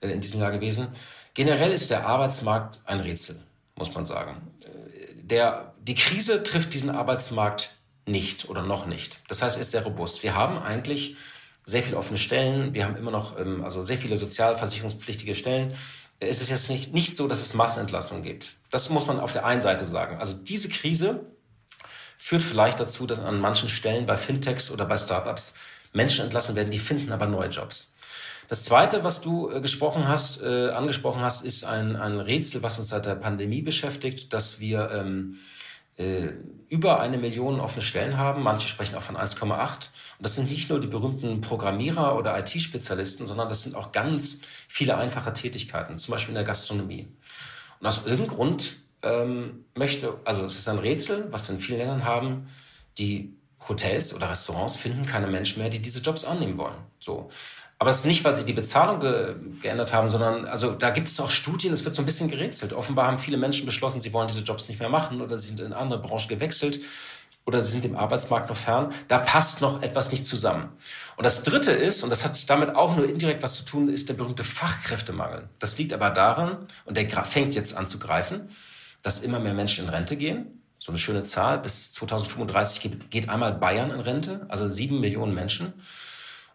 äh, 0.00 0.10
in 0.10 0.20
diesem 0.20 0.40
Jahr 0.40 0.52
gewesen. 0.52 0.88
Generell 1.34 1.72
ist 1.72 1.90
der 1.90 2.06
Arbeitsmarkt 2.06 2.82
ein 2.84 3.00
Rätsel, 3.00 3.40
muss 3.74 3.92
man 3.94 4.04
sagen. 4.04 4.36
Äh, 4.60 5.24
der 5.24 5.74
die 5.88 5.94
Krise 5.94 6.42
trifft 6.42 6.74
diesen 6.74 6.90
Arbeitsmarkt 6.90 7.70
nicht 8.04 8.48
oder 8.50 8.62
noch 8.62 8.86
nicht. 8.86 9.20
Das 9.28 9.42
heißt, 9.42 9.56
er 9.56 9.62
ist 9.62 9.70
sehr 9.70 9.84
robust. 9.84 10.22
Wir 10.22 10.34
haben 10.34 10.58
eigentlich 10.58 11.16
sehr 11.64 11.82
viele 11.82 11.96
offene 11.96 12.18
Stellen. 12.18 12.74
Wir 12.74 12.84
haben 12.84 12.96
immer 12.96 13.10
noch 13.10 13.38
ähm, 13.38 13.64
also 13.64 13.82
sehr 13.82 13.96
viele 13.96 14.18
sozialversicherungspflichtige 14.18 15.34
Stellen. 15.34 15.74
Es 16.20 16.42
ist 16.42 16.50
jetzt 16.50 16.68
nicht, 16.68 16.92
nicht 16.92 17.16
so, 17.16 17.26
dass 17.26 17.40
es 17.40 17.54
Massenentlassungen 17.54 18.22
gibt. 18.22 18.54
Das 18.70 18.90
muss 18.90 19.06
man 19.06 19.18
auf 19.18 19.32
der 19.32 19.46
einen 19.46 19.62
Seite 19.62 19.86
sagen. 19.86 20.18
Also 20.18 20.34
diese 20.34 20.68
Krise 20.68 21.26
führt 22.18 22.42
vielleicht 22.42 22.80
dazu, 22.80 23.06
dass 23.06 23.20
an 23.20 23.40
manchen 23.40 23.70
Stellen 23.70 24.04
bei 24.04 24.16
Fintechs 24.16 24.70
oder 24.70 24.84
bei 24.84 24.96
Startups 24.96 25.54
Menschen 25.94 26.24
entlassen 26.24 26.54
werden, 26.54 26.70
die 26.70 26.78
finden 26.78 27.12
aber 27.12 27.26
neue 27.26 27.48
Jobs. 27.48 27.92
Das 28.48 28.64
Zweite, 28.64 29.04
was 29.04 29.22
du 29.22 29.50
äh, 29.50 29.60
gesprochen 29.62 30.06
hast, 30.06 30.42
äh, 30.42 30.68
angesprochen 30.68 31.22
hast, 31.22 31.44
ist 31.44 31.64
ein, 31.64 31.96
ein 31.96 32.20
Rätsel, 32.20 32.62
was 32.62 32.78
uns 32.78 32.88
seit 32.88 33.06
der 33.06 33.14
Pandemie 33.14 33.62
beschäftigt, 33.62 34.32
dass 34.34 34.60
wir 34.60 34.90
ähm, 34.90 35.38
äh, 35.98 36.28
über 36.68 37.00
eine 37.00 37.18
Million 37.18 37.60
offene 37.60 37.82
Stellen 37.82 38.16
haben. 38.16 38.42
Manche 38.42 38.68
sprechen 38.68 38.94
auch 38.94 39.02
von 39.02 39.16
1,8. 39.16 39.42
Und 39.42 39.90
das 40.20 40.34
sind 40.34 40.50
nicht 40.50 40.68
nur 40.68 40.80
die 40.80 40.86
berühmten 40.86 41.40
Programmierer 41.40 42.16
oder 42.16 42.38
IT-Spezialisten, 42.38 43.26
sondern 43.26 43.48
das 43.48 43.62
sind 43.62 43.74
auch 43.74 43.92
ganz 43.92 44.40
viele 44.68 44.96
einfache 44.96 45.32
Tätigkeiten, 45.32 45.96
zum 45.98 46.12
Beispiel 46.12 46.30
in 46.30 46.36
der 46.36 46.44
Gastronomie. 46.44 47.08
Und 47.80 47.86
aus 47.86 48.04
irgendeinem 48.04 48.28
Grund 48.28 48.76
ähm, 49.02 49.64
möchte, 49.74 50.14
also 50.24 50.44
es 50.44 50.56
ist 50.56 50.68
ein 50.68 50.78
Rätsel, 50.78 51.28
was 51.30 51.48
wir 51.48 51.54
in 51.54 51.60
vielen 51.60 51.78
Ländern 51.78 52.04
haben, 52.04 52.48
die 52.98 53.37
Hotels 53.66 54.14
oder 54.14 54.30
Restaurants 54.30 54.76
finden 54.76 55.04
keine 55.04 55.26
Menschen 55.26 55.60
mehr, 55.60 55.70
die 55.70 55.80
diese 55.80 56.00
Jobs 56.00 56.24
annehmen 56.24 56.58
wollen. 56.58 56.76
So. 56.98 57.28
Aber 57.78 57.90
es 57.90 57.98
ist 57.98 58.06
nicht, 58.06 58.24
weil 58.24 58.34
sie 58.34 58.44
die 58.44 58.52
Bezahlung 58.52 59.00
ge 59.00 59.36
geändert 59.62 59.92
haben, 59.92 60.08
sondern 60.08 60.46
also 60.46 60.72
da 60.72 60.90
gibt 60.90 61.08
es 61.08 61.20
auch 61.20 61.30
Studien, 61.30 61.72
es 61.72 61.84
wird 61.84 61.94
so 61.94 62.02
ein 62.02 62.06
bisschen 62.06 62.30
gerätselt. 62.30 62.72
Offenbar 62.72 63.06
haben 63.06 63.18
viele 63.18 63.36
Menschen 63.36 63.66
beschlossen, 63.66 64.00
sie 64.00 64.12
wollen 64.12 64.28
diese 64.28 64.42
Jobs 64.42 64.68
nicht 64.68 64.80
mehr 64.80 64.88
machen 64.88 65.20
oder 65.20 65.38
sie 65.38 65.48
sind 65.48 65.60
in 65.60 65.72
andere 65.72 66.00
Branchen 66.00 66.28
gewechselt 66.28 66.80
oder 67.48 67.62
sie 67.62 67.72
sind 67.72 67.84
dem 67.84 67.96
Arbeitsmarkt 67.96 68.48
noch 68.48 68.56
fern. 68.56 68.92
Da 69.08 69.18
passt 69.18 69.60
noch 69.60 69.82
etwas 69.82 70.10
nicht 70.10 70.26
zusammen. 70.26 70.68
Und 71.16 71.24
das 71.24 71.42
Dritte 71.44 71.72
ist, 71.72 72.02
und 72.02 72.10
das 72.10 72.24
hat 72.24 72.50
damit 72.50 72.74
auch 72.74 72.94
nur 72.94 73.08
indirekt 73.08 73.42
was 73.42 73.54
zu 73.54 73.64
tun, 73.64 73.88
ist 73.88 74.08
der 74.08 74.14
berühmte 74.14 74.44
Fachkräftemangel. 74.44 75.48
Das 75.58 75.78
liegt 75.78 75.92
aber 75.92 76.10
daran, 76.10 76.66
und 76.84 76.96
der 76.96 77.08
fängt 77.24 77.54
jetzt 77.54 77.76
an 77.76 77.86
zu 77.86 77.98
greifen, 77.98 78.50
dass 79.02 79.20
immer 79.20 79.38
mehr 79.38 79.54
Menschen 79.54 79.84
in 79.84 79.90
Rente 79.90 80.16
gehen. 80.16 80.62
So 80.78 80.92
eine 80.92 80.98
schöne 80.98 81.22
Zahl. 81.22 81.58
Bis 81.58 81.90
2035 81.92 82.80
geht, 82.80 83.10
geht 83.10 83.28
einmal 83.28 83.52
Bayern 83.52 83.90
in 83.90 84.00
Rente, 84.00 84.46
also 84.48 84.68
sieben 84.68 85.00
Millionen 85.00 85.34
Menschen. 85.34 85.74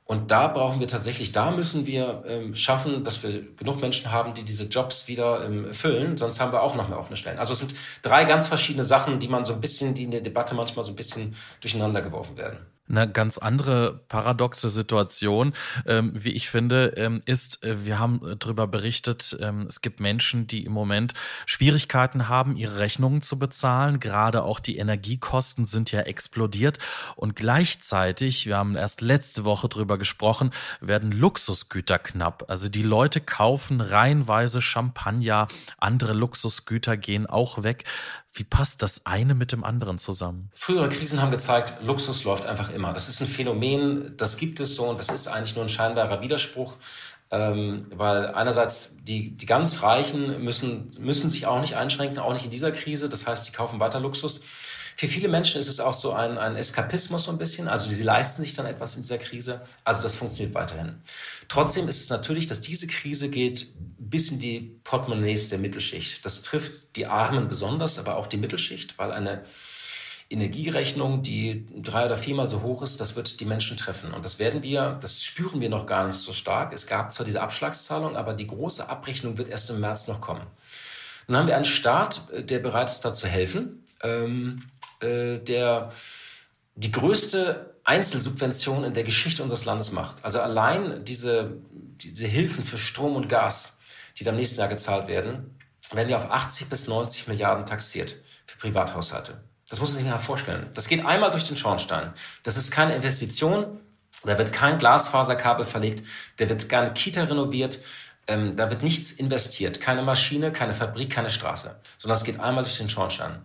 Und 0.05 0.31
da 0.31 0.47
brauchen 0.47 0.79
wir 0.81 0.87
tatsächlich, 0.87 1.31
da 1.31 1.51
müssen 1.51 1.87
wir 1.87 2.23
ähm, 2.27 2.55
schaffen, 2.55 3.05
dass 3.05 3.23
wir 3.23 3.55
genug 3.55 3.79
Menschen 3.79 4.11
haben, 4.11 4.33
die 4.33 4.43
diese 4.43 4.67
Jobs 4.67 5.07
wieder 5.07 5.45
ähm, 5.45 5.73
füllen. 5.73 6.17
Sonst 6.17 6.41
haben 6.41 6.51
wir 6.51 6.61
auch 6.61 6.75
noch 6.75 6.89
mehr 6.89 6.99
offene 6.99 7.15
Stellen. 7.15 7.39
Also 7.39 7.53
es 7.53 7.59
sind 7.59 7.73
drei 8.01 8.25
ganz 8.25 8.47
verschiedene 8.47 8.83
Sachen, 8.83 9.19
die 9.19 9.29
man 9.29 9.45
so 9.45 9.53
ein 9.53 9.61
bisschen, 9.61 9.93
die 9.93 10.03
in 10.03 10.11
der 10.11 10.21
Debatte 10.21 10.55
manchmal 10.55 10.83
so 10.83 10.91
ein 10.91 10.97
bisschen 10.97 11.35
durcheinander 11.61 12.01
geworfen 12.01 12.35
werden. 12.35 12.59
Eine 12.89 13.09
ganz 13.09 13.37
andere 13.37 14.01
paradoxe 14.09 14.67
Situation, 14.67 15.53
ähm, 15.87 16.11
wie 16.13 16.31
ich 16.31 16.49
finde, 16.49 16.93
ähm, 16.97 17.21
ist, 17.25 17.63
äh, 17.63 17.85
wir 17.85 17.97
haben 17.97 18.35
darüber 18.39 18.67
berichtet, 18.67 19.37
ähm, 19.39 19.67
es 19.69 19.79
gibt 19.79 20.01
Menschen, 20.01 20.47
die 20.47 20.65
im 20.65 20.73
Moment 20.73 21.13
Schwierigkeiten 21.45 22.27
haben, 22.27 22.57
ihre 22.57 22.79
Rechnungen 22.79 23.21
zu 23.21 23.39
bezahlen. 23.39 24.01
Gerade 24.01 24.43
auch 24.43 24.59
die 24.59 24.77
Energiekosten 24.77 25.63
sind 25.63 25.93
ja 25.93 26.01
explodiert. 26.01 26.77
Und 27.15 27.37
gleichzeitig, 27.37 28.47
wir 28.47 28.57
haben 28.57 28.75
erst 28.75 28.99
letzte 28.99 29.45
Woche 29.45 29.69
drüber 29.69 29.97
gesprochen, 29.97 30.51
werden 30.81 31.13
Luxusgüter 31.13 31.99
knapp. 31.99 32.49
Also 32.49 32.67
die 32.67 32.83
Leute 32.83 33.21
kaufen 33.21 33.79
reihenweise 33.79 34.61
Champagner, 34.61 35.47
andere 35.77 36.11
Luxusgüter 36.11 36.97
gehen 36.97 37.27
auch 37.27 37.63
weg. 37.63 37.85
Wie 38.35 38.43
passt 38.43 38.81
das 38.81 39.05
eine 39.05 39.35
mit 39.35 39.51
dem 39.51 39.63
anderen 39.63 39.99
zusammen? 39.99 40.49
Frühere 40.55 40.89
Krisen 40.89 41.21
haben 41.21 41.29
gezeigt, 41.29 41.75
Luxus 41.83 42.23
läuft 42.23 42.47
einfach 42.47 42.72
immer. 42.73 42.93
Das 42.93 43.09
ist 43.09 43.21
ein 43.21 43.27
Phänomen, 43.27 44.15
das 44.17 44.37
gibt 44.37 44.59
es 44.59 44.75
so 44.75 44.85
und 44.85 44.99
das 44.99 45.09
ist 45.09 45.27
eigentlich 45.27 45.55
nur 45.55 45.65
ein 45.65 45.69
scheinbarer 45.69 46.21
Widerspruch. 46.21 46.75
Ähm, 47.31 47.87
weil 47.89 48.27
einerseits 48.27 48.95
die, 49.01 49.31
die 49.31 49.47
ganz 49.47 49.81
Reichen 49.81 50.43
müssen, 50.43 50.91
müssen 50.99 51.31
sich 51.31 51.47
auch 51.47 51.61
nicht 51.61 51.75
einschränken, 51.75 52.19
auch 52.19 52.33
nicht 52.33 52.45
in 52.45 52.51
dieser 52.51 52.71
Krise. 52.71 53.09
Das 53.09 53.25
heißt, 53.25 53.47
die 53.47 53.51
kaufen 53.51 53.79
weiter 53.79 53.99
Luxus. 53.99 54.41
Für 54.95 55.07
viele 55.07 55.27
Menschen 55.27 55.59
ist 55.59 55.67
es 55.67 55.79
auch 55.79 55.93
so 55.93 56.13
ein, 56.13 56.37
ein 56.37 56.55
Eskapismus 56.55 57.23
so 57.23 57.31
ein 57.31 57.39
bisschen. 57.39 57.67
Also 57.67 57.89
sie 57.89 58.03
leisten 58.03 58.43
sich 58.43 58.53
dann 58.53 58.67
etwas 58.67 58.95
in 58.95 59.01
dieser 59.01 59.17
Krise. 59.17 59.61
Also 59.83 60.03
das 60.03 60.15
funktioniert 60.15 60.53
weiterhin. 60.53 61.01
Trotzdem 61.47 61.87
ist 61.87 62.01
es 62.01 62.09
natürlich, 62.09 62.45
dass 62.45 62.61
diese 62.61 62.85
Krise 62.85 63.29
geht 63.29 63.73
bis 63.97 64.29
in 64.29 64.37
die 64.37 64.79
Portemonnaies 64.83 65.49
der 65.49 65.57
Mittelschicht. 65.57 66.23
Das 66.25 66.43
trifft 66.43 66.95
die 66.95 67.07
Armen 67.07 67.47
besonders, 67.47 67.97
aber 67.97 68.17
auch 68.17 68.27
die 68.27 68.37
Mittelschicht, 68.37 68.99
weil 68.99 69.11
eine 69.11 69.43
Energierechnung, 70.29 71.21
die 71.21 71.65
drei 71.81 72.05
oder 72.05 72.17
viermal 72.17 72.47
so 72.47 72.61
hoch 72.61 72.81
ist, 72.81 72.99
das 72.99 73.15
wird 73.15 73.39
die 73.39 73.45
Menschen 73.45 73.77
treffen. 73.77 74.13
Und 74.13 74.25
das 74.25 74.39
werden 74.39 74.63
wir, 74.63 74.97
das 75.01 75.23
spüren 75.23 75.61
wir 75.61 75.69
noch 75.69 75.85
gar 75.85 76.05
nicht 76.05 76.15
so 76.15 76.33
stark. 76.33 76.73
Es 76.73 76.87
gab 76.87 77.11
zwar 77.11 77.25
diese 77.25 77.41
Abschlagszahlung, 77.41 78.15
aber 78.15 78.33
die 78.33 78.47
große 78.47 78.89
Abrechnung 78.89 79.37
wird 79.37 79.49
erst 79.49 79.69
im 79.69 79.79
März 79.79 80.07
noch 80.07 80.21
kommen. 80.21 80.45
Nun 81.27 81.37
haben 81.37 81.47
wir 81.47 81.55
einen 81.55 81.65
Staat, 81.65 82.23
der 82.49 82.59
bereit 82.59 82.89
ist, 82.89 83.01
da 83.01 83.13
zu 83.13 83.27
helfen, 83.27 83.85
ähm, 84.01 84.63
äh, 85.01 85.39
der 85.39 85.91
die 86.75 86.91
größte 86.91 87.75
Einzelsubvention 87.83 88.83
in 88.83 88.93
der 88.93 89.03
Geschichte 89.03 89.43
unseres 89.43 89.65
Landes 89.65 89.91
macht. 89.91 90.23
Also 90.23 90.39
allein 90.39 91.03
diese, 91.05 91.57
diese 91.97 92.27
Hilfen 92.27 92.63
für 92.63 92.77
Strom 92.77 93.15
und 93.15 93.29
Gas, 93.29 93.73
die 94.17 94.23
dann 94.23 94.35
im 94.35 94.39
nächsten 94.39 94.59
Jahr 94.59 94.69
gezahlt 94.69 95.07
werden, 95.07 95.59
werden 95.91 96.09
ja 96.09 96.17
auf 96.17 96.31
80 96.31 96.69
bis 96.69 96.87
90 96.87 97.27
Milliarden 97.27 97.65
taxiert 97.65 98.15
für 98.45 98.57
Privathaushalte. 98.57 99.43
Das 99.73 99.79
muss 99.79 99.89
man 99.89 100.03
sich 100.03 100.07
mal 100.07 100.19
vorstellen. 100.19 100.67
Das 100.75 100.87
geht 100.87 101.03
einmal 101.03 101.31
durch 101.31 101.45
den 101.45 101.57
Schornstein. 101.57 102.13
Das 102.43 102.57
ist 102.57 102.69
keine 102.69 102.93
Investition. 102.93 103.79
Da 104.23 104.37
wird 104.37 104.53
kein 104.53 104.77
Glasfaserkabel 104.77 105.65
verlegt. 105.65 106.05
Da 106.37 106.47
wird 106.47 106.69
keine 106.69 106.93
Kita 106.93 107.23
renoviert. 107.23 107.79
Ähm, 108.27 108.55
da 108.55 108.69
wird 108.69 108.83
nichts 108.83 109.13
investiert. 109.13 109.81
Keine 109.81 110.03
Maschine, 110.03 110.51
keine 110.51 110.73
Fabrik, 110.73 111.09
keine 111.09 111.31
Straße. 111.31 111.75
Sondern 111.97 112.17
es 112.17 112.23
geht 112.23 112.39
einmal 112.39 112.63
durch 112.63 112.77
den 112.77 112.87
Schornstein. 112.87 113.41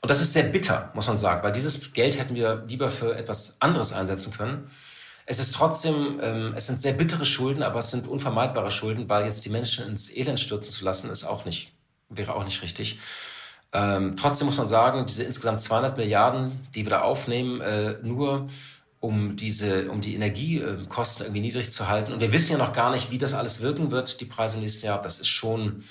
Und 0.00 0.08
das 0.08 0.20
ist 0.22 0.34
sehr 0.34 0.44
bitter, 0.44 0.92
muss 0.94 1.08
man 1.08 1.16
sagen, 1.16 1.42
weil 1.42 1.50
dieses 1.50 1.92
Geld 1.94 2.16
hätten 2.16 2.36
wir 2.36 2.64
lieber 2.68 2.88
für 2.88 3.16
etwas 3.16 3.56
anderes 3.60 3.92
einsetzen 3.92 4.32
können. 4.32 4.70
Es 5.26 5.40
ist 5.40 5.52
trotzdem, 5.52 6.20
ähm, 6.22 6.54
es 6.54 6.68
sind 6.68 6.80
sehr 6.80 6.92
bittere 6.92 7.24
Schulden, 7.24 7.64
aber 7.64 7.80
es 7.80 7.90
sind 7.90 8.06
unvermeidbare 8.06 8.70
Schulden, 8.70 9.08
weil 9.08 9.24
jetzt 9.24 9.44
die 9.44 9.50
Menschen 9.50 9.84
ins 9.84 10.14
Elend 10.14 10.38
stürzen 10.38 10.72
zu 10.72 10.84
lassen, 10.84 11.10
ist 11.10 11.24
auch 11.24 11.44
nicht, 11.44 11.72
wäre 12.08 12.36
auch 12.36 12.44
nicht 12.44 12.62
richtig. 12.62 13.00
Ähm, 13.72 14.16
trotzdem 14.16 14.46
muss 14.46 14.58
man 14.58 14.66
sagen, 14.66 15.06
diese 15.06 15.22
insgesamt 15.22 15.60
200 15.60 15.96
Milliarden, 15.96 16.66
die 16.74 16.84
wir 16.84 16.90
da 16.90 17.02
aufnehmen, 17.02 17.60
äh, 17.60 17.96
nur 18.02 18.48
um 18.98 19.36
diese, 19.36 19.90
um 19.90 20.00
die 20.00 20.14
Energiekosten 20.14 21.24
irgendwie 21.24 21.40
niedrig 21.40 21.70
zu 21.70 21.88
halten. 21.88 22.12
Und 22.12 22.20
wir 22.20 22.32
wissen 22.32 22.52
ja 22.52 22.58
noch 22.58 22.72
gar 22.72 22.90
nicht, 22.90 23.10
wie 23.10 23.18
das 23.18 23.32
alles 23.32 23.62
wirken 23.62 23.90
wird, 23.90 24.20
die 24.20 24.26
Preise 24.26 24.56
im 24.56 24.62
nächsten 24.62 24.84
Jahr. 24.84 25.00
Das 25.00 25.20
ist 25.20 25.28
schon, 25.28 25.84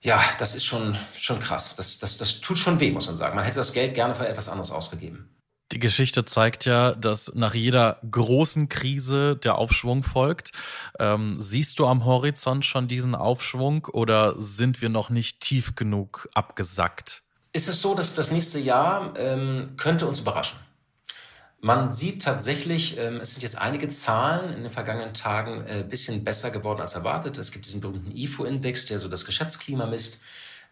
ja, 0.00 0.22
das 0.38 0.54
ist 0.54 0.64
schon, 0.64 0.96
schon 1.16 1.40
krass. 1.40 1.74
Das, 1.74 1.98
das, 1.98 2.18
das 2.18 2.40
tut 2.40 2.58
schon 2.58 2.78
weh, 2.78 2.90
muss 2.90 3.06
man 3.06 3.16
sagen. 3.16 3.34
Man 3.34 3.44
hätte 3.44 3.56
das 3.56 3.72
Geld 3.72 3.94
gerne 3.94 4.14
für 4.14 4.28
etwas 4.28 4.48
anderes 4.48 4.70
ausgegeben. 4.70 5.28
Die 5.72 5.78
Geschichte 5.78 6.24
zeigt 6.24 6.64
ja, 6.64 6.92
dass 6.92 7.32
nach 7.34 7.54
jeder 7.54 8.00
großen 8.10 8.68
Krise 8.68 9.36
der 9.36 9.56
Aufschwung 9.56 10.02
folgt. 10.02 10.50
Ähm, 10.98 11.36
siehst 11.38 11.78
du 11.78 11.86
am 11.86 12.04
Horizont 12.04 12.64
schon 12.64 12.88
diesen 12.88 13.14
Aufschwung 13.14 13.84
oder 13.86 14.34
sind 14.40 14.82
wir 14.82 14.88
noch 14.88 15.10
nicht 15.10 15.40
tief 15.40 15.76
genug 15.76 16.28
abgesackt? 16.34 17.22
Ist 17.52 17.68
es 17.68 17.80
so, 17.80 17.94
dass 17.94 18.14
das 18.14 18.32
nächste 18.32 18.58
Jahr 18.58 19.14
ähm, 19.16 19.74
könnte 19.76 20.06
uns 20.08 20.20
überraschen? 20.20 20.58
Man 21.62 21.92
sieht 21.92 22.22
tatsächlich, 22.22 22.96
ähm, 22.98 23.18
es 23.20 23.32
sind 23.32 23.42
jetzt 23.42 23.58
einige 23.58 23.86
Zahlen 23.88 24.54
in 24.54 24.62
den 24.62 24.70
vergangenen 24.70 25.12
Tagen 25.12 25.66
ein 25.66 25.80
äh, 25.80 25.84
bisschen 25.86 26.24
besser 26.24 26.50
geworden 26.50 26.80
als 26.80 26.94
erwartet. 26.94 27.38
Es 27.38 27.52
gibt 27.52 27.66
diesen 27.66 27.80
berühmten 27.80 28.16
IFO-Index, 28.16 28.86
der 28.86 28.98
so 28.98 29.08
das 29.08 29.24
Geschäftsklima 29.26 29.86
misst. 29.86 30.20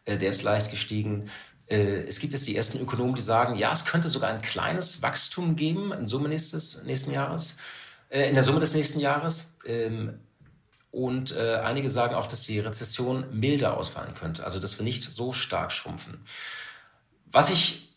Äh, 0.07 0.17
der 0.17 0.31
ist 0.31 0.43
leicht 0.43 0.71
gestiegen. 0.71 1.29
Äh, 1.69 2.05
es 2.07 2.19
gibt 2.19 2.33
jetzt 2.33 2.47
die 2.47 2.57
ersten 2.57 2.81
Ökonomen, 2.81 3.15
die 3.15 3.21
sagen, 3.21 3.57
ja, 3.57 3.73
es 3.73 3.85
könnte 3.85 4.09
sogar 4.09 4.31
ein 4.31 4.43
kleines 4.43 5.03
Wachstum 5.03 5.57
geben 5.57 5.93
in 5.93 6.07
Summe 6.07 6.29
nächstes, 6.29 6.83
nächsten 6.85 7.13
Jahres, 7.13 7.57
äh, 8.09 8.29
in 8.29 8.35
der 8.35 8.43
Summe 8.43 8.61
des 8.61 8.75
nächsten 8.75 9.01
Jahres. 9.01 9.55
Ähm, 9.65 10.21
und 10.91 11.37
äh, 11.37 11.57
einige 11.57 11.91
sagen 11.91 12.15
auch, 12.15 12.27
dass 12.27 12.45
die 12.45 12.59
Rezession 12.59 13.27
milder 13.31 13.77
ausfallen 13.77 14.15
könnte, 14.15 14.45
also 14.45 14.59
dass 14.59 14.79
wir 14.79 14.85
nicht 14.85 15.13
so 15.13 15.33
stark 15.33 15.71
schrumpfen. 15.71 16.19
Was 17.27 17.51
ich 17.51 17.95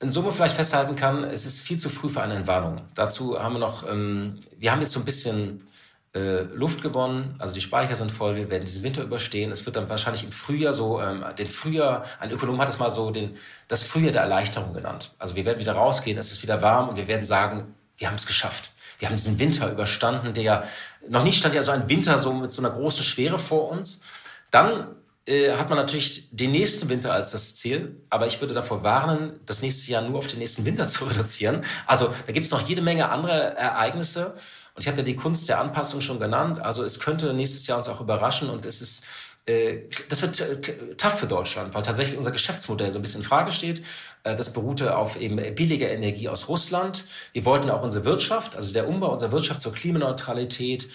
in 0.00 0.10
Summe 0.10 0.32
vielleicht 0.32 0.56
festhalten 0.56 0.96
kann, 0.96 1.22
es 1.22 1.46
ist 1.46 1.60
viel 1.60 1.78
zu 1.78 1.88
früh 1.88 2.08
für 2.08 2.20
eine 2.20 2.34
Entwarnung. 2.34 2.82
Dazu 2.96 3.40
haben 3.40 3.54
wir 3.54 3.60
noch, 3.60 3.88
ähm, 3.88 4.40
wir 4.58 4.72
haben 4.72 4.80
jetzt 4.80 4.92
so 4.92 4.98
ein 4.98 5.04
bisschen 5.04 5.68
äh, 6.14 6.42
Luft 6.42 6.82
gewonnen, 6.82 7.36
also 7.38 7.54
die 7.54 7.60
Speicher 7.62 7.94
sind 7.94 8.10
voll, 8.10 8.36
wir 8.36 8.50
werden 8.50 8.64
diesen 8.64 8.82
Winter 8.82 9.02
überstehen. 9.02 9.50
Es 9.50 9.64
wird 9.64 9.76
dann 9.76 9.88
wahrscheinlich 9.88 10.24
im 10.24 10.32
Frühjahr 10.32 10.74
so, 10.74 11.00
ähm, 11.00 11.24
den 11.38 11.46
Frühjahr, 11.46 12.04
ein 12.20 12.30
Ökonom 12.30 12.60
hat 12.60 12.68
es 12.68 12.78
mal 12.78 12.90
so 12.90 13.10
den, 13.10 13.36
das 13.68 13.82
Frühjahr 13.82 14.12
der 14.12 14.22
Erleichterung 14.22 14.74
genannt. 14.74 15.14
Also 15.18 15.36
wir 15.36 15.46
werden 15.46 15.58
wieder 15.58 15.72
rausgehen, 15.72 16.18
es 16.18 16.30
ist 16.30 16.42
wieder 16.42 16.60
warm 16.60 16.90
und 16.90 16.96
wir 16.96 17.08
werden 17.08 17.24
sagen, 17.24 17.74
wir 17.96 18.08
haben 18.08 18.16
es 18.16 18.26
geschafft. 18.26 18.72
Wir 18.98 19.08
haben 19.08 19.16
diesen 19.16 19.38
Winter 19.38 19.70
überstanden, 19.70 20.34
der 20.34 20.42
ja, 20.42 20.64
noch 21.08 21.24
nie 21.24 21.32
stand 21.32 21.54
ja 21.54 21.62
so 21.62 21.72
ein 21.72 21.88
Winter 21.88 22.18
so 22.18 22.32
mit 22.32 22.50
so 22.50 22.60
einer 22.60 22.70
großen 22.70 23.04
Schwere 23.04 23.38
vor 23.38 23.70
uns. 23.70 24.00
Dann 24.50 24.94
äh, 25.24 25.52
hat 25.52 25.68
man 25.70 25.78
natürlich 25.78 26.28
den 26.30 26.50
nächsten 26.50 26.88
Winter 26.88 27.12
als 27.12 27.30
das 27.30 27.54
Ziel, 27.54 27.96
aber 28.10 28.26
ich 28.26 28.40
würde 28.40 28.54
davor 28.54 28.82
warnen, 28.82 29.38
das 29.46 29.62
nächste 29.62 29.90
Jahr 29.90 30.02
nur 30.02 30.18
auf 30.18 30.26
den 30.26 30.40
nächsten 30.40 30.64
Winter 30.64 30.88
zu 30.88 31.04
reduzieren. 31.04 31.64
Also 31.86 32.12
da 32.26 32.32
gibt 32.32 32.44
es 32.44 32.52
noch 32.52 32.60
jede 32.68 32.82
Menge 32.82 33.08
andere 33.08 33.56
Ereignisse 33.56 34.34
und 34.74 34.82
ich 34.82 34.88
habe 34.88 34.98
ja 34.98 35.02
die 35.02 35.16
Kunst 35.16 35.48
der 35.48 35.60
Anpassung 35.60 36.00
schon 36.00 36.18
genannt. 36.18 36.60
Also 36.60 36.82
es 36.82 36.98
könnte 36.98 37.34
nächstes 37.34 37.66
Jahr 37.66 37.78
uns 37.78 37.88
auch 37.88 38.00
überraschen 38.00 38.48
und 38.48 38.64
es 38.64 38.80
ist 38.80 39.04
äh, 39.44 39.88
das 40.08 40.22
wird 40.22 40.40
äh, 40.40 40.94
tough 40.94 41.18
für 41.18 41.26
Deutschland, 41.26 41.74
weil 41.74 41.82
tatsächlich 41.82 42.16
unser 42.16 42.30
Geschäftsmodell 42.30 42.92
so 42.92 42.98
ein 43.00 43.02
bisschen 43.02 43.22
in 43.22 43.26
Frage 43.26 43.50
steht. 43.50 43.82
Äh, 44.22 44.36
das 44.36 44.52
beruhte 44.52 44.96
auf 44.96 45.20
eben 45.20 45.36
billiger 45.54 45.90
Energie 45.90 46.28
aus 46.28 46.48
Russland. 46.48 47.04
Wir 47.32 47.44
wollten 47.44 47.68
auch 47.70 47.82
unsere 47.82 48.04
Wirtschaft, 48.04 48.54
also 48.54 48.72
der 48.72 48.88
Umbau 48.88 49.12
unserer 49.12 49.32
Wirtschaft 49.32 49.60
zur 49.60 49.72
Klimaneutralität, 49.72 50.88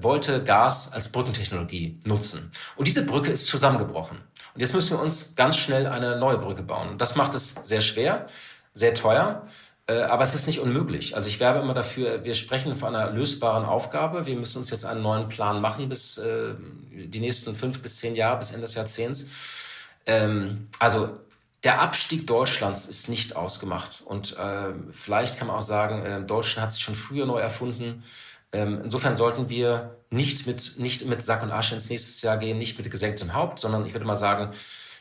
wollte 0.00 0.44
Gas 0.44 0.92
als 0.92 1.08
Brückentechnologie 1.08 1.98
nutzen. 2.04 2.52
Und 2.76 2.86
diese 2.86 3.06
Brücke 3.06 3.30
ist 3.30 3.46
zusammengebrochen. 3.46 4.18
Und 4.54 4.60
jetzt 4.60 4.74
müssen 4.74 4.98
wir 4.98 5.02
uns 5.02 5.34
ganz 5.34 5.56
schnell 5.56 5.86
eine 5.86 6.18
neue 6.18 6.36
Brücke 6.36 6.62
bauen. 6.62 6.98
Das 6.98 7.16
macht 7.16 7.34
es 7.34 7.54
sehr 7.62 7.80
schwer, 7.80 8.26
sehr 8.74 8.92
teuer. 8.92 9.46
Äh, 9.90 10.02
aber 10.02 10.22
es 10.22 10.36
ist 10.36 10.46
nicht 10.46 10.60
unmöglich. 10.60 11.16
Also 11.16 11.28
ich 11.28 11.40
werbe 11.40 11.58
immer 11.58 11.74
dafür, 11.74 12.24
wir 12.24 12.34
sprechen 12.34 12.76
von 12.76 12.94
einer 12.94 13.10
lösbaren 13.10 13.64
Aufgabe. 13.64 14.24
Wir 14.24 14.36
müssen 14.36 14.58
uns 14.58 14.70
jetzt 14.70 14.84
einen 14.84 15.02
neuen 15.02 15.26
Plan 15.26 15.60
machen 15.60 15.88
bis 15.88 16.16
äh, 16.18 16.54
die 16.92 17.18
nächsten 17.18 17.56
fünf 17.56 17.82
bis 17.82 17.96
zehn 17.96 18.14
Jahre, 18.14 18.38
bis 18.38 18.50
Ende 18.50 18.62
des 18.62 18.76
Jahrzehnts. 18.76 19.26
Ähm, 20.06 20.68
also 20.78 21.18
der 21.64 21.80
Abstieg 21.80 22.26
Deutschlands 22.28 22.86
ist 22.86 23.08
nicht 23.08 23.34
ausgemacht. 23.34 24.02
Und 24.04 24.38
äh, 24.38 24.72
vielleicht 24.92 25.38
kann 25.38 25.48
man 25.48 25.56
auch 25.56 25.62
sagen, 25.62 26.06
äh, 26.06 26.22
Deutschland 26.22 26.66
hat 26.66 26.72
sich 26.72 26.82
schon 26.82 26.94
früher 26.94 27.26
neu 27.26 27.40
erfunden. 27.40 28.04
Ähm, 28.52 28.80
insofern 28.84 29.16
sollten 29.16 29.48
wir 29.48 29.96
nicht 30.10 30.46
mit, 30.46 30.78
nicht 30.78 31.04
mit 31.06 31.20
Sack 31.20 31.42
und 31.42 31.50
Asche 31.50 31.74
ins 31.74 31.88
nächste 31.88 32.26
Jahr 32.26 32.38
gehen, 32.38 32.58
nicht 32.58 32.78
mit 32.78 32.88
gesenktem 32.90 33.34
Haupt, 33.34 33.58
sondern 33.58 33.84
ich 33.86 33.92
würde 33.92 34.06
mal 34.06 34.16
sagen, 34.16 34.50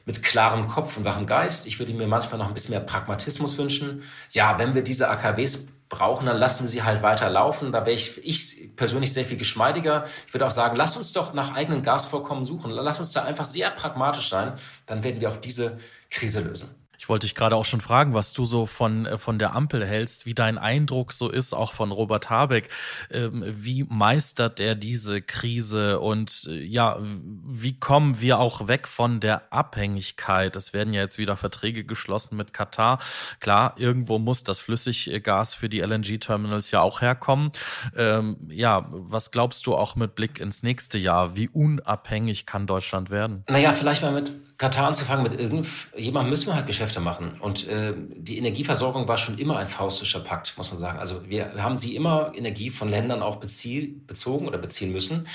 mit 0.05 0.23
klarem 0.23 0.67
Kopf 0.67 0.97
und 0.97 1.05
wachem 1.05 1.25
Geist. 1.25 1.67
Ich 1.67 1.79
würde 1.79 1.93
mir 1.93 2.07
manchmal 2.07 2.39
noch 2.39 2.47
ein 2.47 2.53
bisschen 2.53 2.71
mehr 2.71 2.79
Pragmatismus 2.79 3.57
wünschen. 3.57 4.03
Ja, 4.31 4.57
wenn 4.59 4.75
wir 4.75 4.81
diese 4.81 5.09
AKWs 5.09 5.67
brauchen, 5.89 6.27
dann 6.27 6.37
lassen 6.37 6.63
wir 6.63 6.69
sie 6.69 6.83
halt 6.83 7.01
weiter 7.01 7.29
laufen. 7.29 7.71
Da 7.71 7.85
wäre 7.85 7.95
ich, 7.95 8.23
ich 8.23 8.75
persönlich 8.75 9.11
sehr 9.11 9.25
viel 9.25 9.37
geschmeidiger. 9.37 10.03
Ich 10.27 10.33
würde 10.33 10.45
auch 10.45 10.51
sagen, 10.51 10.75
lass 10.75 10.95
uns 10.95 11.13
doch 11.13 11.33
nach 11.33 11.55
eigenen 11.55 11.81
Gasvorkommen 11.81 12.45
suchen. 12.45 12.71
Lass 12.71 12.99
uns 12.99 13.11
da 13.11 13.23
einfach 13.23 13.45
sehr 13.45 13.71
pragmatisch 13.71 14.29
sein. 14.29 14.53
Dann 14.85 15.03
werden 15.03 15.19
wir 15.19 15.29
auch 15.29 15.37
diese 15.37 15.77
Krise 16.09 16.41
lösen. 16.41 16.78
Ich 16.99 17.07
wollte 17.07 17.25
dich 17.25 17.33
gerade 17.33 17.55
auch 17.55 17.63
schon 17.63 17.79
fragen, 17.79 18.13
was 18.13 18.33
du 18.33 18.43
so 18.43 18.65
von, 18.65 19.05
äh, 19.05 19.17
von 19.17 19.39
der 19.39 19.55
Ampel 19.55 19.85
hältst, 19.85 20.25
wie 20.25 20.33
dein 20.33 20.57
Eindruck 20.57 21.13
so 21.13 21.29
ist, 21.29 21.53
auch 21.53 21.71
von 21.71 21.93
Robert 21.93 22.29
Habeck. 22.29 22.67
Ähm, 23.09 23.41
wie 23.47 23.85
meistert 23.85 24.59
er 24.59 24.75
diese 24.75 25.21
Krise 25.21 26.01
und 26.01 26.45
äh, 26.49 26.61
ja, 26.61 26.97
wie 26.99 27.79
kommen 27.79 28.19
wir 28.19 28.37
auch 28.37 28.67
weg 28.67 28.85
von 28.85 29.21
der 29.21 29.53
Abhängigkeit? 29.53 30.57
Es 30.57 30.73
werden 30.73 30.93
ja 30.93 30.99
jetzt 31.01 31.17
wieder 31.17 31.37
Verträge 31.37 31.85
geschlossen 31.85 32.35
mit 32.35 32.51
Katar. 32.51 32.99
Klar, 33.39 33.75
irgendwo 33.77 34.19
muss 34.19 34.43
das 34.43 34.59
Flüssiggas 34.59 35.53
für 35.53 35.69
die 35.69 35.79
LNG-Terminals 35.79 36.71
ja 36.71 36.81
auch 36.81 36.99
herkommen. 36.99 37.53
Ähm, 37.95 38.35
ja, 38.49 38.85
was 38.89 39.31
glaubst 39.31 39.65
du 39.67 39.75
auch 39.75 39.95
mit 39.95 40.15
Blick 40.15 40.37
ins 40.37 40.63
nächste 40.63 40.97
Jahr? 40.97 41.37
Wie 41.37 41.47
unabhängig 41.47 42.45
kann 42.45 42.67
Deutschland 42.67 43.09
werden? 43.09 43.45
Naja, 43.47 43.71
vielleicht 43.71 44.01
mal 44.01 44.11
mit 44.11 44.33
Katar 44.59 44.87
anzufangen, 44.87 45.23
mit 45.23 45.39
irgendjemandem 45.39 46.29
müssen 46.29 46.47
wir 46.47 46.55
halt 46.55 46.67
Geschäfte 46.67 46.99
machen. 46.99 47.39
Und 47.39 47.67
äh, 47.69 47.93
die 47.95 48.37
Energieversorgung 48.37 49.07
war 49.07 49.15
schon 49.15 49.37
immer 49.37 49.57
ein 49.57 49.67
faustischer 49.67 50.19
Pakt, 50.19 50.57
muss 50.57 50.69
man 50.69 50.77
sagen. 50.77 50.99
Also 50.99 51.27
wir 51.29 51.63
haben 51.63 51.77
sie 51.77 51.95
immer 51.95 52.33
Energie 52.35 52.69
von 52.69 52.89
Ländern 52.89 53.21
auch 53.21 53.37
bezieh, 53.37 54.01
bezogen 54.05 54.49
oder 54.49 54.57
beziehen 54.57 54.91
müssen, 54.91 55.27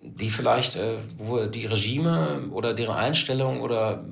die 0.00 0.30
vielleicht, 0.30 0.76
äh, 0.76 0.96
wo 1.18 1.44
die 1.46 1.66
Regime 1.66 2.48
oder 2.52 2.72
deren 2.72 2.94
Einstellung 2.94 3.62
oder 3.62 4.04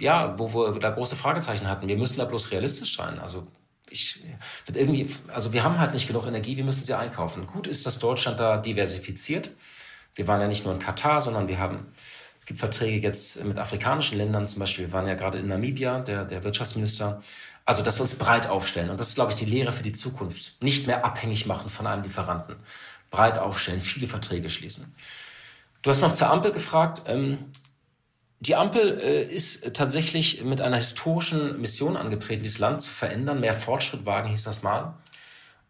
ja, 0.00 0.36
wo 0.36 0.52
wir 0.52 0.80
da 0.80 0.90
große 0.90 1.14
Fragezeichen 1.14 1.68
hatten. 1.68 1.86
Wir 1.86 1.96
müssen 1.96 2.18
da 2.18 2.24
bloß 2.24 2.50
realistisch 2.50 2.96
sein. 2.96 3.20
Also 3.20 3.46
ich, 3.88 4.24
irgendwie, 4.74 5.08
also 5.32 5.52
wir 5.52 5.62
haben 5.62 5.78
halt 5.78 5.92
nicht 5.92 6.08
genug 6.08 6.26
Energie, 6.26 6.56
wir 6.56 6.64
müssen 6.64 6.82
sie 6.82 6.94
einkaufen. 6.94 7.46
Gut 7.46 7.68
ist, 7.68 7.86
dass 7.86 8.00
Deutschland 8.00 8.40
da 8.40 8.56
diversifiziert. 8.56 9.52
Wir 10.16 10.26
waren 10.26 10.40
ja 10.40 10.48
nicht 10.48 10.64
nur 10.64 10.74
in 10.74 10.80
Katar, 10.80 11.20
sondern 11.20 11.46
wir 11.46 11.60
haben, 11.60 11.92
es 12.40 12.46
gibt 12.46 12.58
Verträge 12.58 13.06
jetzt 13.06 13.44
mit 13.44 13.58
afrikanischen 13.58 14.18
Ländern, 14.18 14.48
zum 14.48 14.60
Beispiel, 14.60 14.86
wir 14.86 14.92
waren 14.92 15.06
ja 15.06 15.14
gerade 15.14 15.38
in 15.38 15.46
Namibia, 15.46 16.00
der, 16.00 16.24
der 16.24 16.42
Wirtschaftsminister. 16.42 17.22
Also, 17.64 17.82
dass 17.82 17.98
wir 17.98 18.02
uns 18.02 18.14
breit 18.16 18.48
aufstellen. 18.48 18.90
Und 18.90 18.98
das 18.98 19.08
ist, 19.08 19.14
glaube 19.14 19.30
ich, 19.30 19.36
die 19.36 19.44
Lehre 19.44 19.70
für 19.70 19.82
die 19.82 19.92
Zukunft. 19.92 20.60
Nicht 20.62 20.86
mehr 20.86 21.04
abhängig 21.04 21.46
machen 21.46 21.68
von 21.68 21.86
einem 21.86 22.02
Lieferanten. 22.02 22.56
Breit 23.10 23.38
aufstellen, 23.38 23.80
viele 23.80 24.06
Verträge 24.06 24.48
schließen. 24.48 24.92
Du 25.82 25.90
hast 25.90 26.00
noch 26.00 26.12
zur 26.12 26.30
Ampel 26.30 26.52
gefragt. 26.52 27.02
Ähm, 27.06 27.38
die 28.40 28.56
Ampel 28.56 28.98
äh, 29.00 29.22
ist 29.22 29.74
tatsächlich 29.74 30.42
mit 30.42 30.60
einer 30.60 30.76
historischen 30.76 31.60
Mission 31.60 31.96
angetreten, 31.96 32.42
dieses 32.42 32.58
Land 32.58 32.80
zu 32.80 32.90
verändern. 32.90 33.40
Mehr 33.40 33.54
Fortschritt 33.54 34.06
wagen 34.06 34.30
hieß 34.30 34.44
das 34.44 34.62
mal. 34.62 34.94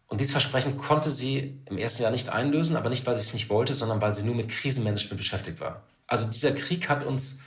Und 0.06 0.20
dieses 0.20 0.32
Versprechen 0.32 0.76
konnte 0.76 1.10
sie 1.10 1.60
im 1.66 1.78
ersten 1.78 2.02
Jahr 2.02 2.10
nicht 2.10 2.28
einlösen, 2.28 2.76
aber 2.76 2.90
nicht, 2.90 3.06
weil 3.06 3.14
sie 3.14 3.22
es 3.22 3.32
nicht 3.32 3.48
wollte, 3.48 3.74
sondern 3.74 4.00
weil 4.00 4.14
sie 4.14 4.24
nur 4.24 4.34
mit 4.34 4.48
Krisenmanagement 4.48 5.18
beschäftigt 5.18 5.60
war. 5.60 5.82
Also 6.10 6.26
dieser 6.26 6.52
Krieg 6.52 6.88
hat 6.88 7.06
uns 7.06 7.38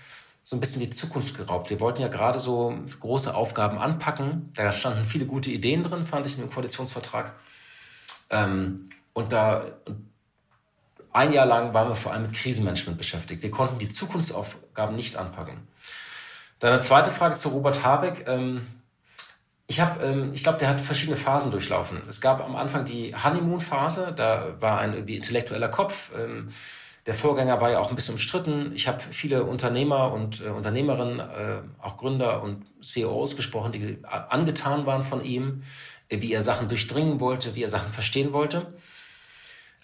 so 0.41 0.55
ein 0.55 0.59
bisschen 0.59 0.79
die 0.81 0.89
Zukunft 0.89 1.35
geraubt. 1.37 1.69
Wir 1.69 1.79
wollten 1.79 2.01
ja 2.01 2.07
gerade 2.07 2.39
so 2.39 2.73
große 2.99 3.35
Aufgaben 3.35 3.77
anpacken. 3.77 4.51
Da 4.55 4.71
standen 4.71 5.05
viele 5.05 5.25
gute 5.25 5.51
Ideen 5.51 5.83
drin, 5.83 6.05
fand 6.05 6.25
ich, 6.25 6.35
in 6.35 6.41
dem 6.41 6.49
Koalitionsvertrag. 6.49 7.33
Ähm, 8.29 8.89
und 9.11 9.31
da, 9.33 9.65
ein 11.11 11.33
Jahr 11.33 11.45
lang 11.45 11.73
waren 11.73 11.89
wir 11.89 11.95
vor 11.95 12.13
allem 12.13 12.23
mit 12.23 12.33
Krisenmanagement 12.33 12.97
beschäftigt. 12.97 13.43
Wir 13.43 13.51
konnten 13.51 13.79
die 13.79 13.89
Zukunftsaufgaben 13.89 14.95
nicht 14.95 15.17
anpacken. 15.17 15.67
Dann 16.59 16.71
eine 16.71 16.81
zweite 16.81 17.11
Frage 17.11 17.35
zu 17.35 17.49
Robert 17.49 17.83
Habeck. 17.83 18.25
Ähm, 18.27 18.65
ich 19.67 19.79
ähm, 19.79 20.31
ich 20.33 20.43
glaube, 20.43 20.59
der 20.59 20.69
hat 20.69 20.79
verschiedene 20.79 21.17
Phasen 21.17 21.51
durchlaufen. 21.51 22.01
Es 22.07 22.21
gab 22.21 22.41
am 22.41 22.55
Anfang 22.55 22.85
die 22.85 23.13
Honeymoon-Phase, 23.13 24.13
da 24.15 24.61
war 24.61 24.79
ein 24.79 24.93
irgendwie 24.93 25.15
intellektueller 25.15 25.69
Kopf. 25.69 26.11
Ähm, 26.17 26.47
der 27.05 27.13
Vorgänger 27.13 27.59
war 27.59 27.71
ja 27.71 27.79
auch 27.79 27.89
ein 27.89 27.95
bisschen 27.95 28.13
umstritten. 28.13 28.71
Ich 28.73 28.87
habe 28.87 28.99
viele 29.01 29.43
Unternehmer 29.43 30.13
und 30.13 30.41
äh, 30.41 30.49
Unternehmerinnen, 30.49 31.19
äh, 31.19 31.61
auch 31.81 31.97
Gründer 31.97 32.41
und 32.41 32.63
CEOs 32.81 33.35
gesprochen, 33.35 33.71
die 33.73 33.97
angetan 34.03 34.85
waren 34.85 35.01
von 35.01 35.23
ihm, 35.23 35.63
äh, 36.09 36.21
wie 36.21 36.31
er 36.31 36.41
Sachen 36.41 36.69
durchdringen 36.69 37.19
wollte, 37.19 37.55
wie 37.55 37.63
er 37.63 37.69
Sachen 37.69 37.91
verstehen 37.91 38.31
wollte. 38.31 38.73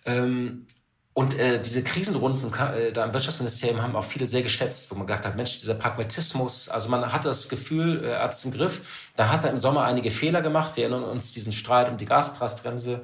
Ähm, 0.06 0.66
und 1.14 1.38
äh, 1.38 1.62
diese 1.62 1.84
Krisenrunden 1.84 2.54
äh, 2.54 2.94
da 2.94 3.04
im 3.04 3.12
Wirtschaftsministerium 3.12 3.82
haben 3.82 3.98
auch 3.98 4.06
viele 4.06 4.26
sehr 4.26 4.42
geschätzt, 4.42 4.90
wo 4.90 4.96
man 4.96 5.06
gedacht 5.06 5.26
hat, 5.26 5.36
Mensch, 5.36 5.58
dieser 5.58 5.74
Pragmatismus, 5.74 6.70
also 6.70 6.88
man 6.88 7.12
hat 7.12 7.26
das 7.26 7.50
Gefühl, 7.50 8.02
äh, 8.02 8.12
er 8.12 8.24
hat 8.24 8.34
es 8.34 8.46
im 8.46 8.52
Griff. 8.52 9.10
Da 9.18 9.30
hat 9.30 9.44
er 9.44 9.52
im 9.52 9.58
Sommer 9.58 9.84
einige 9.84 10.12
Fehler 10.12 10.42
gemacht. 10.42 10.78
Wir 10.78 10.86
erinnern 10.86 11.04
uns 11.04 11.34
diesen 11.34 11.52
Streit 11.52 11.90
um 11.90 11.98
die 11.98 12.06
Gaspreisbremse. 12.06 13.02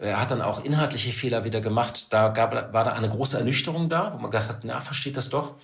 Er 0.00 0.20
hat 0.20 0.30
dann 0.30 0.42
auch 0.42 0.64
inhaltliche 0.64 1.12
Fehler 1.12 1.44
wieder 1.44 1.60
gemacht. 1.60 2.12
Da 2.12 2.28
gab, 2.28 2.52
war 2.72 2.84
da 2.84 2.92
eine 2.92 3.08
große 3.08 3.36
Ernüchterung 3.36 3.88
da, 3.88 4.12
wo 4.12 4.18
man 4.18 4.30
gedacht 4.30 4.48
hat, 4.48 4.64
na, 4.64 4.80
versteht 4.80 5.16
das 5.16 5.28
doch. 5.28 5.54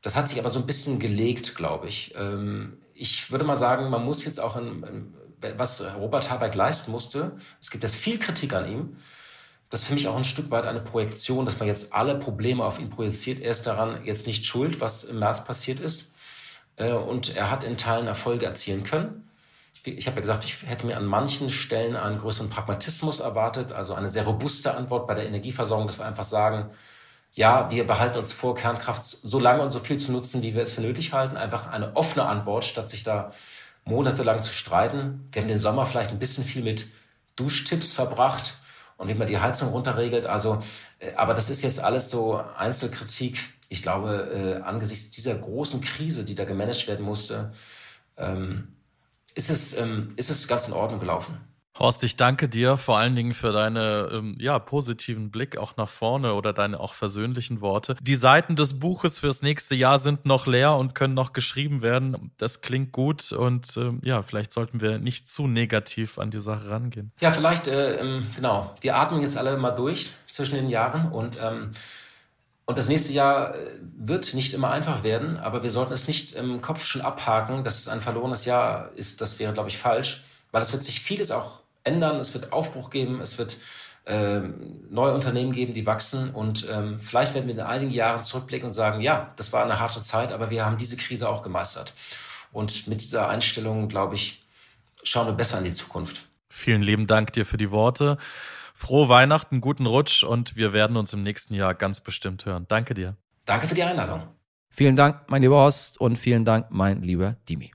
Das 0.00 0.16
hat 0.16 0.28
sich 0.28 0.38
aber 0.40 0.50
so 0.50 0.58
ein 0.58 0.66
bisschen 0.66 0.98
gelegt, 0.98 1.54
glaube 1.54 1.86
ich. 1.86 2.14
Ähm, 2.16 2.78
ich 2.94 3.30
würde 3.30 3.44
mal 3.44 3.56
sagen, 3.56 3.88
man 3.88 4.04
muss 4.04 4.24
jetzt 4.24 4.40
auch, 4.40 4.56
in, 4.56 5.14
was 5.56 5.82
Robert 5.96 6.30
Habeck 6.30 6.54
leisten 6.54 6.90
musste, 6.90 7.32
es 7.60 7.70
gibt 7.70 7.84
jetzt 7.84 7.96
viel 7.96 8.18
Kritik 8.18 8.52
an 8.52 8.68
ihm, 8.68 8.96
das 9.72 9.80
ist 9.80 9.86
für 9.86 9.94
mich 9.94 10.06
auch 10.06 10.16
ein 10.16 10.24
Stück 10.24 10.50
weit 10.50 10.66
eine 10.66 10.82
Projektion, 10.82 11.46
dass 11.46 11.58
man 11.58 11.66
jetzt 11.66 11.94
alle 11.94 12.18
Probleme 12.18 12.62
auf 12.62 12.78
ihn 12.78 12.90
projiziert. 12.90 13.40
Er 13.40 13.50
ist 13.50 13.66
daran 13.66 14.04
jetzt 14.04 14.26
nicht 14.26 14.44
schuld, 14.44 14.82
was 14.82 15.02
im 15.04 15.18
März 15.18 15.46
passiert 15.46 15.80
ist. 15.80 16.12
Äh, 16.76 16.92
und 16.92 17.36
er 17.36 17.50
hat 17.50 17.64
in 17.64 17.78
Teilen 17.78 18.06
Erfolge 18.06 18.44
erzielen 18.44 18.84
können. 18.84 19.30
Ich 19.84 20.06
habe 20.06 20.16
ja 20.16 20.20
gesagt, 20.20 20.44
ich 20.44 20.62
hätte 20.64 20.86
mir 20.86 20.96
an 20.96 21.04
manchen 21.04 21.50
Stellen 21.50 21.96
einen 21.96 22.18
größeren 22.18 22.50
Pragmatismus 22.50 23.20
erwartet, 23.20 23.72
also 23.72 23.94
eine 23.94 24.08
sehr 24.08 24.24
robuste 24.24 24.74
Antwort 24.74 25.08
bei 25.08 25.14
der 25.14 25.26
Energieversorgung, 25.26 25.88
dass 25.88 25.98
wir 25.98 26.06
einfach 26.06 26.24
sagen, 26.24 26.70
ja, 27.34 27.70
wir 27.70 27.86
behalten 27.86 28.18
uns 28.18 28.32
vor, 28.32 28.54
Kernkraft 28.54 29.02
so 29.02 29.38
lange 29.38 29.62
und 29.62 29.70
so 29.70 29.78
viel 29.78 29.98
zu 29.98 30.12
nutzen, 30.12 30.42
wie 30.42 30.54
wir 30.54 30.62
es 30.62 30.74
für 30.74 30.82
nötig 30.82 31.12
halten. 31.12 31.36
Einfach 31.36 31.66
eine 31.66 31.96
offene 31.96 32.26
Antwort, 32.26 32.64
statt 32.64 32.88
sich 32.88 33.02
da 33.02 33.30
monatelang 33.84 34.42
zu 34.42 34.52
streiten. 34.52 35.28
Wir 35.32 35.42
haben 35.42 35.48
den 35.48 35.58
Sommer 35.58 35.86
vielleicht 35.86 36.10
ein 36.10 36.18
bisschen 36.18 36.44
viel 36.44 36.62
mit 36.62 36.86
Duschtipps 37.36 37.92
verbracht 37.92 38.54
und 38.98 39.08
wie 39.08 39.14
man 39.14 39.26
die 39.26 39.38
Heizung 39.38 39.70
runterregelt. 39.70 40.26
Also, 40.26 40.62
äh, 40.98 41.14
aber 41.14 41.34
das 41.34 41.50
ist 41.50 41.62
jetzt 41.62 41.80
alles 41.80 42.10
so 42.10 42.42
Einzelkritik. 42.56 43.38
Ich 43.68 43.82
glaube, 43.82 44.60
äh, 44.60 44.62
angesichts 44.62 45.10
dieser 45.10 45.34
großen 45.34 45.80
Krise, 45.80 46.24
die 46.24 46.34
da 46.34 46.44
gemanagt 46.44 46.86
werden 46.86 47.04
musste, 47.04 47.52
ähm, 48.18 48.76
ist, 49.34 49.50
es, 49.50 49.76
ähm, 49.76 50.12
ist 50.16 50.30
es 50.30 50.48
ganz 50.48 50.68
in 50.68 50.74
Ordnung 50.74 51.00
gelaufen. 51.00 51.38
Horst, 51.78 52.04
ich 52.04 52.16
danke 52.16 52.50
dir 52.50 52.76
vor 52.76 52.98
allen 52.98 53.16
Dingen 53.16 53.32
für 53.32 53.50
deine 53.50 54.10
ähm, 54.12 54.36
ja, 54.38 54.58
positiven 54.58 55.30
Blick 55.30 55.56
auch 55.56 55.76
nach 55.78 55.88
vorne 55.88 56.34
oder 56.34 56.52
deine 56.52 56.78
auch 56.78 56.92
versöhnlichen 56.92 57.62
Worte. 57.62 57.96
Die 58.02 58.14
Seiten 58.14 58.56
des 58.56 58.78
Buches 58.78 59.20
fürs 59.20 59.40
nächste 59.40 59.74
Jahr 59.74 59.98
sind 59.98 60.26
noch 60.26 60.46
leer 60.46 60.76
und 60.76 60.94
können 60.94 61.14
noch 61.14 61.32
geschrieben 61.32 61.80
werden. 61.80 62.30
Das 62.36 62.60
klingt 62.60 62.92
gut 62.92 63.32
und 63.32 63.74
ähm, 63.78 64.00
ja, 64.04 64.20
vielleicht 64.20 64.52
sollten 64.52 64.82
wir 64.82 64.98
nicht 64.98 65.28
zu 65.28 65.46
negativ 65.46 66.18
an 66.18 66.30
die 66.30 66.40
Sache 66.40 66.68
rangehen. 66.68 67.10
Ja, 67.20 67.30
vielleicht, 67.30 67.66
äh, 67.68 67.96
ähm, 67.96 68.26
genau. 68.36 68.74
Wir 68.82 68.96
atmen 68.96 69.22
jetzt 69.22 69.38
alle 69.38 69.56
mal 69.56 69.70
durch 69.70 70.12
zwischen 70.28 70.56
den 70.56 70.68
Jahren 70.68 71.10
und 71.10 71.38
ähm, 71.40 71.70
und 72.66 72.78
das 72.78 72.88
nächste 72.88 73.12
Jahr 73.12 73.54
äh, 73.54 73.70
wird 73.96 74.34
nicht 74.34 74.54
immer 74.54 74.70
einfach 74.70 75.02
werden, 75.02 75.36
aber 75.36 75.62
wir 75.62 75.70
sollten 75.70 75.92
es 75.92 76.06
nicht 76.06 76.32
im 76.32 76.60
Kopf 76.60 76.84
schon 76.84 77.02
abhaken, 77.02 77.64
dass 77.64 77.78
es 77.78 77.88
ein 77.88 78.00
verlorenes 78.00 78.44
Jahr 78.44 78.90
ist. 78.94 79.20
Das 79.20 79.38
wäre, 79.38 79.52
glaube 79.52 79.68
ich, 79.68 79.78
falsch, 79.78 80.24
weil 80.50 80.62
es 80.62 80.72
wird 80.72 80.84
sich 80.84 81.00
vieles 81.00 81.30
auch 81.30 81.60
ändern, 81.84 82.16
es 82.16 82.34
wird 82.34 82.52
Aufbruch 82.52 82.90
geben, 82.90 83.20
es 83.20 83.38
wird 83.38 83.56
äh, 84.04 84.40
neue 84.90 85.14
Unternehmen 85.14 85.52
geben, 85.52 85.74
die 85.74 85.86
wachsen 85.86 86.30
und 86.30 86.66
ähm, 86.70 86.98
vielleicht 87.00 87.34
werden 87.34 87.46
wir 87.46 87.54
in 87.54 87.60
einigen 87.60 87.92
Jahren 87.92 88.24
zurückblicken 88.24 88.66
und 88.68 88.72
sagen, 88.72 89.00
ja, 89.00 89.32
das 89.36 89.52
war 89.52 89.64
eine 89.64 89.78
harte 89.78 90.02
Zeit, 90.02 90.32
aber 90.32 90.50
wir 90.50 90.64
haben 90.64 90.76
diese 90.76 90.96
Krise 90.96 91.28
auch 91.28 91.42
gemeistert. 91.42 91.94
Und 92.52 92.86
mit 92.86 93.00
dieser 93.00 93.28
Einstellung, 93.28 93.88
glaube 93.88 94.14
ich, 94.14 94.44
schauen 95.02 95.26
wir 95.26 95.32
besser 95.32 95.58
in 95.58 95.64
die 95.64 95.72
Zukunft. 95.72 96.26
Vielen 96.48 96.82
lieben 96.82 97.06
Dank 97.06 97.32
dir 97.32 97.46
für 97.46 97.56
die 97.56 97.70
Worte. 97.70 98.18
Frohe 98.82 99.08
Weihnachten, 99.08 99.60
guten 99.60 99.86
Rutsch 99.86 100.24
und 100.24 100.56
wir 100.56 100.72
werden 100.72 100.96
uns 100.96 101.12
im 101.12 101.22
nächsten 101.22 101.54
Jahr 101.54 101.72
ganz 101.72 102.00
bestimmt 102.00 102.46
hören. 102.46 102.64
Danke 102.66 102.94
dir. 102.94 103.16
Danke 103.44 103.68
für 103.68 103.76
die 103.76 103.84
Einladung. 103.84 104.22
Vielen 104.70 104.96
Dank, 104.96 105.20
mein 105.28 105.40
lieber 105.40 105.54
Horst 105.54 106.00
und 106.00 106.16
vielen 106.16 106.44
Dank, 106.44 106.66
mein 106.70 107.00
lieber 107.00 107.36
Dimi. 107.48 107.70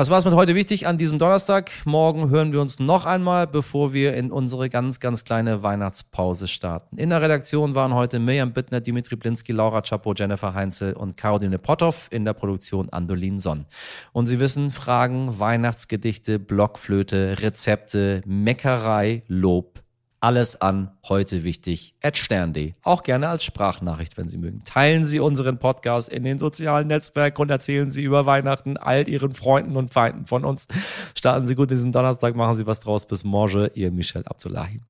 Das 0.00 0.08
war's 0.08 0.24
mit 0.24 0.32
heute 0.32 0.54
wichtig 0.54 0.86
an 0.86 0.96
diesem 0.96 1.18
Donnerstag. 1.18 1.70
Morgen 1.84 2.30
hören 2.30 2.54
wir 2.54 2.62
uns 2.62 2.78
noch 2.78 3.04
einmal, 3.04 3.46
bevor 3.46 3.92
wir 3.92 4.14
in 4.14 4.32
unsere 4.32 4.70
ganz, 4.70 4.98
ganz 4.98 5.26
kleine 5.26 5.62
Weihnachtspause 5.62 6.48
starten. 6.48 6.96
In 6.96 7.10
der 7.10 7.20
Redaktion 7.20 7.74
waren 7.74 7.92
heute 7.92 8.18
Mirjam 8.18 8.54
Bittner, 8.54 8.80
Dimitri 8.80 9.16
Blinski, 9.16 9.52
Laura 9.52 9.82
Chapo, 9.82 10.14
Jennifer 10.14 10.54
Heinzel 10.54 10.94
und 10.94 11.18
Caroline 11.18 11.58
Potthoff. 11.58 12.08
In 12.10 12.24
der 12.24 12.32
Produktion 12.32 12.88
Andolin 12.88 13.40
Sonn. 13.40 13.66
Und 14.14 14.26
Sie 14.26 14.40
wissen, 14.40 14.70
Fragen, 14.70 15.38
Weihnachtsgedichte, 15.38 16.38
Blockflöte, 16.38 17.36
Rezepte, 17.42 18.22
Meckerei, 18.24 19.22
Lob, 19.28 19.82
alles 20.20 20.60
an 20.60 20.90
heute 21.08 21.44
wichtig 21.44 21.94
at 22.02 22.16
stern.de. 22.16 22.74
Auch 22.82 23.02
gerne 23.02 23.28
als 23.28 23.42
Sprachnachricht, 23.44 24.16
wenn 24.16 24.28
Sie 24.28 24.38
mögen. 24.38 24.62
Teilen 24.64 25.06
Sie 25.06 25.20
unseren 25.20 25.58
Podcast 25.58 26.08
in 26.08 26.24
den 26.24 26.38
sozialen 26.38 26.88
Netzwerken 26.88 27.42
und 27.42 27.50
erzählen 27.50 27.90
Sie 27.90 28.02
über 28.02 28.26
Weihnachten 28.26 28.76
all 28.76 29.08
Ihren 29.08 29.32
Freunden 29.32 29.76
und 29.76 29.92
Feinden 29.92 30.26
von 30.26 30.44
uns. 30.44 30.68
Starten 31.16 31.46
Sie 31.46 31.54
gut 31.54 31.70
diesen 31.70 31.92
Donnerstag, 31.92 32.36
machen 32.36 32.54
Sie 32.54 32.66
was 32.66 32.80
draus. 32.80 33.06
Bis 33.06 33.24
morgen, 33.24 33.70
Ihr 33.74 33.90
Michel 33.90 34.24
Abdullahi. 34.26 34.80